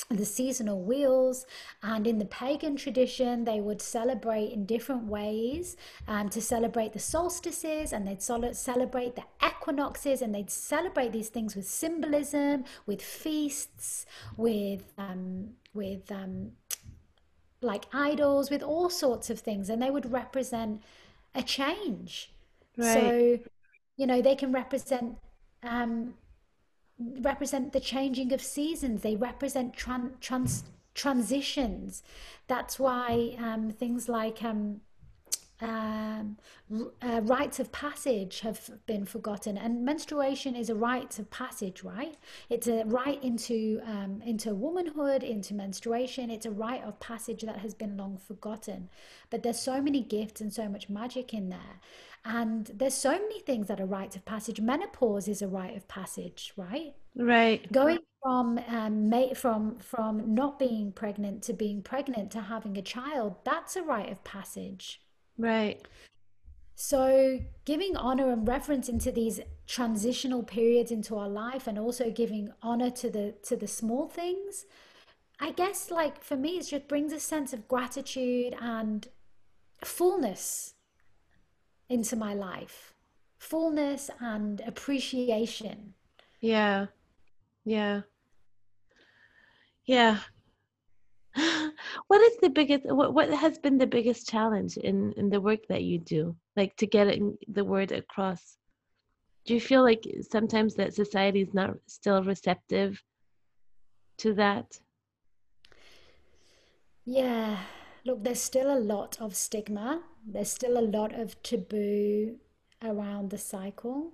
the 0.10 0.26
seasonal 0.26 0.82
wheels. 0.82 1.46
And 1.82 2.06
in 2.06 2.18
the 2.18 2.26
pagan 2.26 2.76
tradition 2.76 3.46
they 3.46 3.62
would 3.62 3.82
celebrate 3.82 4.52
in 4.52 4.66
different 4.66 5.06
ways 5.06 5.78
um, 6.08 6.30
to 6.30 6.42
celebrate 6.42 6.94
the 6.94 7.00
solstices 7.00 7.94
and 7.94 8.08
they'd 8.08 8.22
sol- 8.22 8.54
celebrate 8.54 9.16
the 9.16 9.24
equinoxes 9.46 10.22
and 10.22 10.34
they'd 10.36 10.52
celebrate 10.52 11.12
these 11.12 11.30
things 11.30 11.56
with 11.56 11.68
symbolism 11.68 12.66
with 12.86 13.02
feasts 13.02 14.06
with 14.38 14.92
um, 14.98 15.52
with 15.74 16.12
um, 16.12 16.52
like 17.62 17.86
idols 17.94 18.50
with 18.50 18.64
all 18.64 18.90
sorts 18.90 19.30
of 19.30 19.40
things. 19.40 19.70
And 19.70 19.82
they 19.82 19.92
would 19.92 20.12
represent 20.12 20.82
a 21.36 21.44
change. 21.44 22.32
Right. 22.78 22.94
so 22.94 23.40
you 23.98 24.08
know 24.08 24.22
they 24.22 24.36
can 24.36 24.52
represent 24.52 25.18
um, 25.64 26.14
represent 27.22 27.74
the 27.74 27.80
changing 27.80 28.34
of 28.34 28.42
seasons. 28.42 29.02
They 29.02 29.16
represent 29.16 29.76
tran- 29.76 30.20
trans- 30.20 30.64
transitions. 30.94 32.04
That's 32.48 32.80
why 32.80 33.36
um, 33.38 33.72
things 33.72 34.10
like 34.10 34.44
um, 34.44 34.82
um, 35.62 36.38
uh, 37.02 37.22
rites 37.24 37.60
of 37.60 37.72
passage 37.72 38.40
have 38.42 38.70
been 38.86 39.06
forgotten. 39.06 39.58
And 39.58 39.86
menstruation 39.86 40.56
is 40.56 40.70
a 40.70 40.76
rite 40.76 41.20
of 41.20 41.30
passage 41.30 41.84
right? 41.84 42.16
It's 42.50 42.68
a 42.68 42.84
rite 42.86 43.24
into 43.24 43.82
um, 43.86 44.22
into 44.26 44.54
womanhood 44.56 45.24
into 45.24 45.54
menstruation. 45.54 46.30
It's 46.30 46.46
a 46.46 46.52
rite 46.52 46.84
of 46.84 47.00
passage 47.00 47.42
that 47.44 47.58
has 47.58 47.74
been 47.74 47.98
long 47.98 48.18
forgotten. 48.18 48.90
But 49.30 49.44
there's 49.44 49.60
so 49.60 49.82
many 49.82 50.02
gifts 50.02 50.42
and 50.42 50.52
so 50.52 50.68
much 50.68 50.90
magic 50.90 51.34
in 51.34 51.50
there. 51.50 51.80
And 52.24 52.70
there's 52.76 52.94
so 52.94 53.12
many 53.12 53.40
things 53.40 53.68
that 53.68 53.82
are 53.82 53.86
rites 53.86 54.16
of 54.16 54.26
passage. 54.26 54.62
Menopause 54.62 55.28
is 55.28 55.42
a 55.42 55.48
rite 55.48 55.76
of 55.78 55.88
passage 55.88 56.54
right? 56.58 56.94
Right. 57.16 57.72
Going 57.72 58.00
from 58.24 58.60
um, 58.68 59.12
from 59.36 59.78
from 59.80 60.34
not 60.34 60.60
being 60.60 60.92
pregnant 60.92 61.44
to 61.44 61.54
being 61.54 61.82
pregnant 61.82 62.32
to 62.32 62.42
having 62.42 62.78
a 62.78 62.82
child 62.82 63.36
that's 63.44 63.76
a 63.76 63.82
rite 63.82 64.12
of 64.12 64.24
passage 64.24 65.02
Right. 65.42 65.82
So, 66.76 67.40
giving 67.66 67.96
honor 67.98 68.32
and 68.32 68.48
reverence 68.48 68.90
into 68.90 69.12
these 69.12 69.40
transitional 69.68 70.44
periods 70.44 70.92
into 70.92 71.18
our 71.18 71.30
life 71.30 71.66
and 71.68 71.80
also 71.80 72.12
giving 72.12 72.52
honor 72.62 72.92
to 72.92 73.10
the 73.10 73.36
to 73.44 73.56
the 73.56 73.68
small 73.68 74.08
things, 74.08 74.66
I 75.40 75.52
guess 75.52 75.90
like 75.90 76.24
for 76.24 76.38
me 76.38 76.58
it 76.58 76.68
just 76.68 76.88
brings 76.88 77.12
a 77.12 77.20
sense 77.20 77.54
of 77.54 77.68
gratitude 77.68 78.56
and 78.62 79.08
fullness 79.84 80.76
into 81.90 82.16
my 82.16 82.34
life. 82.36 82.94
Fullness 83.40 84.12
and 84.20 84.62
appreciation. 84.62 85.96
Yeah. 86.40 86.88
Yeah. 87.66 88.02
Yeah. 89.86 90.20
what 92.08 92.22
is 92.22 92.38
the 92.42 92.50
biggest 92.50 92.86
what, 92.86 93.14
what 93.14 93.30
has 93.30 93.58
been 93.58 93.78
the 93.78 93.88
biggest 93.88 94.28
challenge 94.28 94.78
in 94.78 95.14
in 95.14 95.30
the 95.30 95.40
work 95.40 95.60
that 95.70 95.84
you 95.84 96.00
do? 96.00 96.36
Like 96.56 96.76
to 96.78 96.88
get 96.88 97.08
the 97.48 97.64
word 97.64 97.92
across? 97.92 98.58
Do 99.46 99.54
you 99.54 99.62
feel 99.62 99.82
like 99.82 100.06
sometimes 100.30 100.76
that 100.76 100.94
society 100.94 101.42
is 101.42 101.54
not 101.54 101.72
still 101.88 102.24
receptive 102.24 103.02
to 104.20 104.34
that? 104.36 104.80
Yeah 107.06 107.58
look 108.04 108.24
there's 108.24 108.42
still 108.42 108.76
a 108.76 108.80
lot 108.80 109.18
of 109.20 109.36
stigma. 109.36 110.02
There's 110.26 110.52
still 110.52 110.78
a 110.78 110.82
lot 110.82 111.14
of 111.14 111.42
taboo 111.44 112.38
around 112.84 113.30
the 113.30 113.38
cycle. 113.38 114.12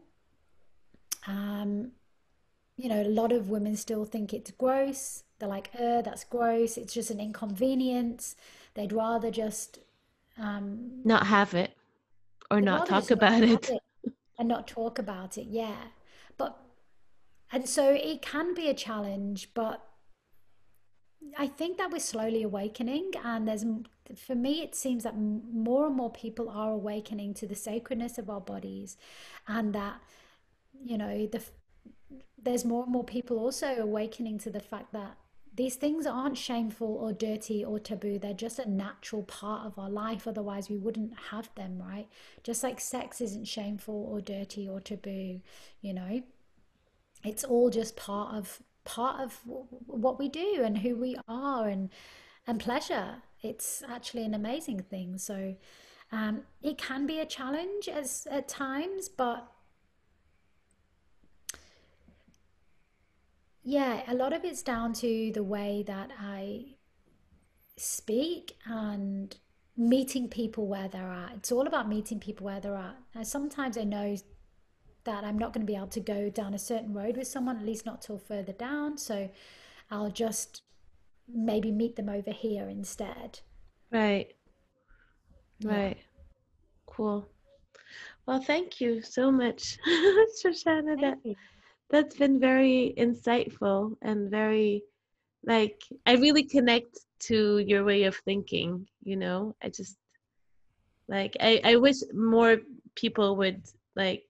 Um 1.26 1.92
you 2.76 2.90
know 2.90 3.02
a 3.02 3.10
lot 3.10 3.32
of 3.32 3.50
women 3.50 3.76
still 3.76 4.06
think 4.06 4.34
it's 4.34 4.52
gross 4.52 5.24
they're 5.40 5.50
like, 5.50 5.70
uh, 5.80 6.02
that's 6.02 6.24
gross. 6.24 6.78
It's 6.78 6.94
just 6.94 7.12
an 7.12 7.20
inconvenience. 7.20 8.36
They'd 8.74 8.94
rather 8.94 9.32
just 9.32 9.80
um, 10.38 11.02
not 11.04 11.28
have 11.28 11.54
it 11.54 11.72
or 12.50 12.62
not 12.62 12.88
talk 12.88 13.12
about 13.12 13.44
it. 13.44 13.70
it. 13.70 14.14
and 14.40 14.48
not 14.48 14.68
talk 14.68 15.00
about 15.00 15.38
it. 15.38 15.48
Yeah, 15.50 15.78
but 16.38 16.58
and 17.52 17.68
so 17.68 17.90
it 17.90 18.22
can 18.22 18.54
be 18.54 18.70
a 18.70 18.74
challenge, 18.74 19.50
but 19.54 19.84
I 21.38 21.48
think 21.48 21.78
that 21.78 21.92
we're 21.92 22.00
slowly 22.00 22.44
awakening, 22.44 23.12
and 23.24 23.48
there's 23.48 23.66
for 24.16 24.36
me 24.36 24.62
it 24.62 24.76
seems 24.76 25.04
that 25.04 25.18
more 25.18 25.88
and 25.88 25.96
more 25.96 26.12
people 26.12 26.50
are 26.50 26.72
awakening 26.72 27.34
to 27.36 27.48
the 27.48 27.56
sacredness 27.56 28.18
of 28.18 28.30
our 28.30 28.42
bodies, 28.42 28.98
and 29.48 29.74
that 29.74 30.02
you 30.84 30.98
know 30.98 31.26
the 31.26 31.42
there's 32.42 32.64
more 32.64 32.84
and 32.84 32.92
more 32.92 33.04
people 33.04 33.40
also 33.40 33.76
awakening 33.76 34.38
to 34.40 34.50
the 34.50 34.60
fact 34.60 34.94
that 34.94 35.18
these 35.58 35.76
things 35.76 36.06
aren't 36.06 36.38
shameful 36.38 36.96
or 36.96 37.12
dirty 37.12 37.66
or 37.66 37.80
taboo. 37.80 38.20
They're 38.20 38.34
just 38.34 38.60
a 38.60 38.70
natural 38.70 39.24
part 39.24 39.66
of 39.66 39.78
our 39.78 39.90
life. 39.90 40.28
Otherwise, 40.28 40.70
we 40.70 40.78
wouldn't 40.78 41.14
have 41.32 41.50
them, 41.56 41.80
right? 41.80 42.08
Just 42.44 42.64
like 42.64 42.80
sex 42.80 43.22
isn't 43.22 43.48
shameful 43.48 44.08
or 44.10 44.22
dirty 44.22 44.70
or 44.70 44.80
taboo, 44.80 45.42
you 45.82 45.94
know, 45.94 46.22
it's 47.24 47.44
all 47.44 47.70
just 47.70 47.96
part 47.96 48.36
of 48.36 48.62
part 48.86 49.20
of 49.20 49.42
what 49.46 50.18
we 50.18 50.30
do 50.30 50.62
and 50.64 50.78
who 50.78 50.96
we 50.96 51.18
are 51.28 51.68
and 51.68 51.90
and 52.46 52.60
pleasure. 52.60 53.16
It's 53.42 53.84
actually 53.90 54.24
an 54.26 54.34
amazing 54.34 54.82
thing. 54.82 55.18
So 55.18 55.56
um, 56.12 56.44
it 56.62 56.78
can 56.78 57.06
be 57.06 57.20
a 57.20 57.26
challenge 57.26 57.90
as 57.90 58.28
at 58.30 58.48
times, 58.48 59.10
but 59.10 59.52
yeah, 63.68 64.02
a 64.08 64.16
lot 64.16 64.32
of 64.32 64.46
it's 64.46 64.62
down 64.62 64.94
to 64.94 65.30
the 65.34 65.44
way 65.44 65.84
that 65.88 66.10
I 66.18 66.78
speak 67.76 68.56
and 68.66 69.36
meeting 69.76 70.30
people 70.30 70.68
where 70.68 70.88
they're 70.88 71.12
at. 71.12 71.34
It's 71.36 71.52
all 71.52 71.68
about 71.68 71.90
meeting 71.90 72.18
people 72.18 72.46
where 72.46 72.62
they're 72.62 72.78
at. 72.78 72.96
And 73.14 73.28
sometimes 73.28 73.78
I 73.78 73.84
know 73.84 74.16
that 75.04 75.26
I'm 75.26 75.38
not 75.38 75.52
going 75.52 75.68
to 75.68 75.70
be 75.70 75.76
able 75.76 75.88
to 75.88 76.00
go 76.00 76.30
down 76.30 76.54
a 76.54 76.60
certain 76.60 76.94
road 76.94 77.18
with 77.18 77.28
someone, 77.28 77.58
at 77.58 77.66
least 77.66 77.86
not 77.86 78.02
till 78.02 78.18
further 78.18 78.54
down. 78.54 78.98
So 78.98 79.30
I'll 79.92 80.12
just 80.12 80.62
maybe 81.28 81.70
meet 81.70 81.98
them 81.98 82.08
over 82.08 82.32
here 82.32 82.70
instead. 82.70 83.42
Right. 83.92 84.34
Right. 85.62 85.98
Yeah. 85.98 86.04
Cool. 86.86 87.28
Well, 88.26 88.42
thank 88.42 88.80
you 88.80 89.02
so 89.02 89.30
much, 89.30 89.78
Shoshana. 90.42 90.98
Thank 90.98 91.02
that 91.02 91.18
you 91.26 91.36
that's 91.90 92.16
been 92.16 92.40
very 92.40 92.94
insightful 92.98 93.96
and 94.02 94.30
very 94.30 94.84
like 95.46 95.82
I 96.06 96.16
really 96.16 96.44
connect 96.44 97.00
to 97.20 97.60
your 97.60 97.84
way 97.84 98.04
of 98.04 98.16
thinking, 98.18 98.88
you 99.04 99.16
know. 99.16 99.56
I 99.64 99.70
just 99.70 99.98
like 101.08 101.38
I, 101.40 101.62
I 101.64 101.76
wish 101.78 101.98
more 102.14 102.58
people 102.96 103.38
would 103.38 103.62
like 103.96 104.26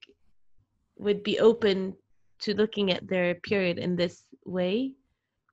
would 0.97 1.23
be 1.23 1.39
open 1.39 1.95
to 2.39 2.53
looking 2.53 2.91
at 2.91 3.07
their 3.07 3.35
period 3.35 3.79
in 3.79 3.95
this 3.95 4.23
way, 4.45 4.91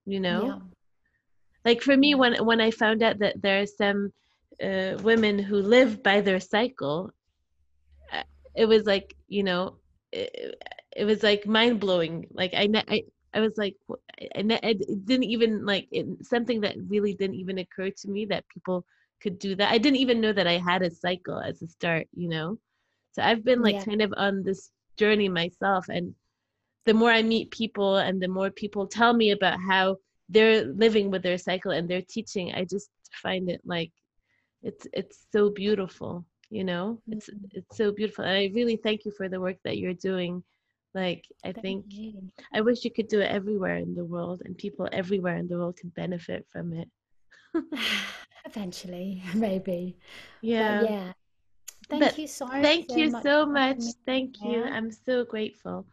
you 0.05 0.21
know. 0.21 0.45
Yeah. 0.47 0.59
Like 1.65 1.81
for 1.81 1.97
me 1.97 2.15
when 2.15 2.45
when 2.45 2.61
I 2.61 2.71
found 2.71 3.03
out 3.03 3.19
that 3.21 3.41
there 3.41 3.63
are 3.63 3.67
some 3.67 4.13
uh, 4.63 4.99
women 5.03 5.39
who 5.39 5.57
live 5.57 6.03
by 6.03 6.21
their 6.21 6.41
cycle, 6.41 7.11
uh, 8.13 8.23
it 8.55 8.67
was 8.67 8.85
like, 8.85 9.17
you 9.29 9.43
know, 9.43 9.77
it, 10.95 11.03
it 11.03 11.05
was 11.05 11.23
like 11.23 11.47
mind 11.47 11.81
blowing. 11.81 12.27
Like 12.33 12.53
I, 12.55 12.69
I, 12.89 13.05
I 13.33 13.41
was 13.41 13.57
like, 13.57 13.77
I, 14.21 14.61
I 14.63 14.75
didn't 15.05 15.25
even 15.25 15.65
like 15.65 15.89
it, 15.91 16.07
something 16.23 16.61
that 16.63 16.77
really 16.89 17.15
didn't 17.15 17.37
even 17.37 17.59
occur 17.59 17.91
to 17.91 18.09
me 18.09 18.27
that 18.27 18.49
people 18.49 18.85
could 19.21 19.39
do 19.39 19.55
that. 19.57 19.73
I 19.73 19.79
didn't 19.79 19.99
even 19.99 20.21
know 20.21 20.33
that 20.33 20.47
I 20.47 20.59
had 20.59 20.83
a 20.83 20.91
cycle 20.91 21.39
as 21.39 21.63
a 21.63 21.69
start, 21.69 22.07
you 22.15 22.29
know. 22.29 22.59
So 23.13 23.23
I've 23.23 23.45
been 23.45 23.63
like 23.63 23.77
yeah. 23.77 23.85
kind 23.85 24.03
of 24.03 24.13
on 24.17 24.43
this 24.43 24.71
journey 24.97 25.29
myself, 25.29 25.89
and 25.89 26.15
the 26.85 26.95
more 26.95 27.11
I 27.11 27.23
meet 27.23 27.51
people, 27.51 27.97
and 27.97 28.21
the 28.21 28.29
more 28.29 28.51
people 28.51 28.87
tell 28.87 29.15
me 29.15 29.31
about 29.31 29.59
how 29.61 29.97
they're 30.29 30.65
living 30.65 31.11
with 31.11 31.23
their 31.23 31.39
cycle 31.39 31.71
and 31.71 31.89
they're 31.89 32.03
teaching, 32.03 32.53
I 32.55 32.65
just 32.65 32.91
find 33.23 33.49
it 33.49 33.61
like 33.65 33.93
it's 34.65 34.87
it's 34.93 35.27
so 35.31 35.51
beautiful 35.51 36.25
you 36.51 36.65
know 36.65 36.99
it's 37.09 37.31
mm-hmm. 37.31 37.47
it's 37.53 37.77
so 37.77 37.93
beautiful 37.93 38.25
and 38.25 38.37
i 38.37 38.51
really 38.55 38.77
thank 38.77 39.05
you 39.05 39.13
for 39.13 39.29
the 39.29 39.41
work 39.41 39.57
that 39.65 39.79
you're 39.79 39.95
doing 39.95 40.43
Like, 40.95 41.27
I 41.45 41.51
Thank 41.53 41.63
think 41.63 41.85
you. 41.89 42.31
I 42.53 42.61
wish 42.61 42.85
you 42.85 42.91
could 42.91 43.09
do 43.09 43.21
it 43.21 43.31
everywhere 43.31 43.77
in 43.77 43.95
the 43.95 44.05
world 44.05 44.43
and 44.45 44.57
people 44.57 44.89
everywhere 44.93 45.37
in 45.37 45.49
the 45.49 45.59
world 45.59 45.77
could 45.77 45.93
benefit 45.95 46.47
from 46.53 46.73
it. 46.73 46.89
Eventually, 48.47 49.23
maybe. 49.35 49.97
But 50.41 50.49
Yeah. 50.49 50.83
yeah, 50.83 51.13
thank 51.89 52.01
But 52.03 52.19
you 52.19 52.29
so, 52.29 52.47
thank 52.47 52.91
so 52.91 52.97
you 52.97 53.11
much 53.11 53.23
so 53.25 53.47
much. 53.47 53.83
Thank 54.07 54.41
you. 54.41 54.51
here. 54.51 54.67
I'm 54.67 54.93
so 54.93 55.25
grateful. 55.25 55.85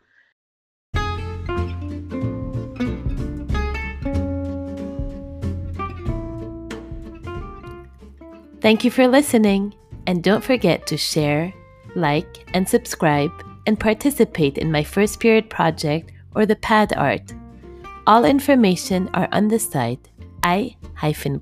Thank 8.62 8.84
you 8.84 8.92
for 8.92 9.08
listening. 9.08 9.74
And 10.06 10.24
don't 10.24 10.44
forget 10.44 10.86
to 10.88 10.98
share, 10.98 11.54
like, 11.96 12.46
and 12.54 12.68
subscribe 12.70 13.32
and 13.65 13.80
participate 13.80 14.58
in 14.58 14.71
my 14.71 14.84
first 14.84 15.19
period 15.19 15.50
project 15.50 16.12
or 16.36 16.45
the 16.45 16.56
pad 16.56 16.93
art. 16.95 17.34
All 18.08 18.26
information 18.26 19.10
are 19.13 19.30
on 19.32 19.47
the 19.47 19.60
site 19.60 20.08
i-bleed.com. 20.43 21.41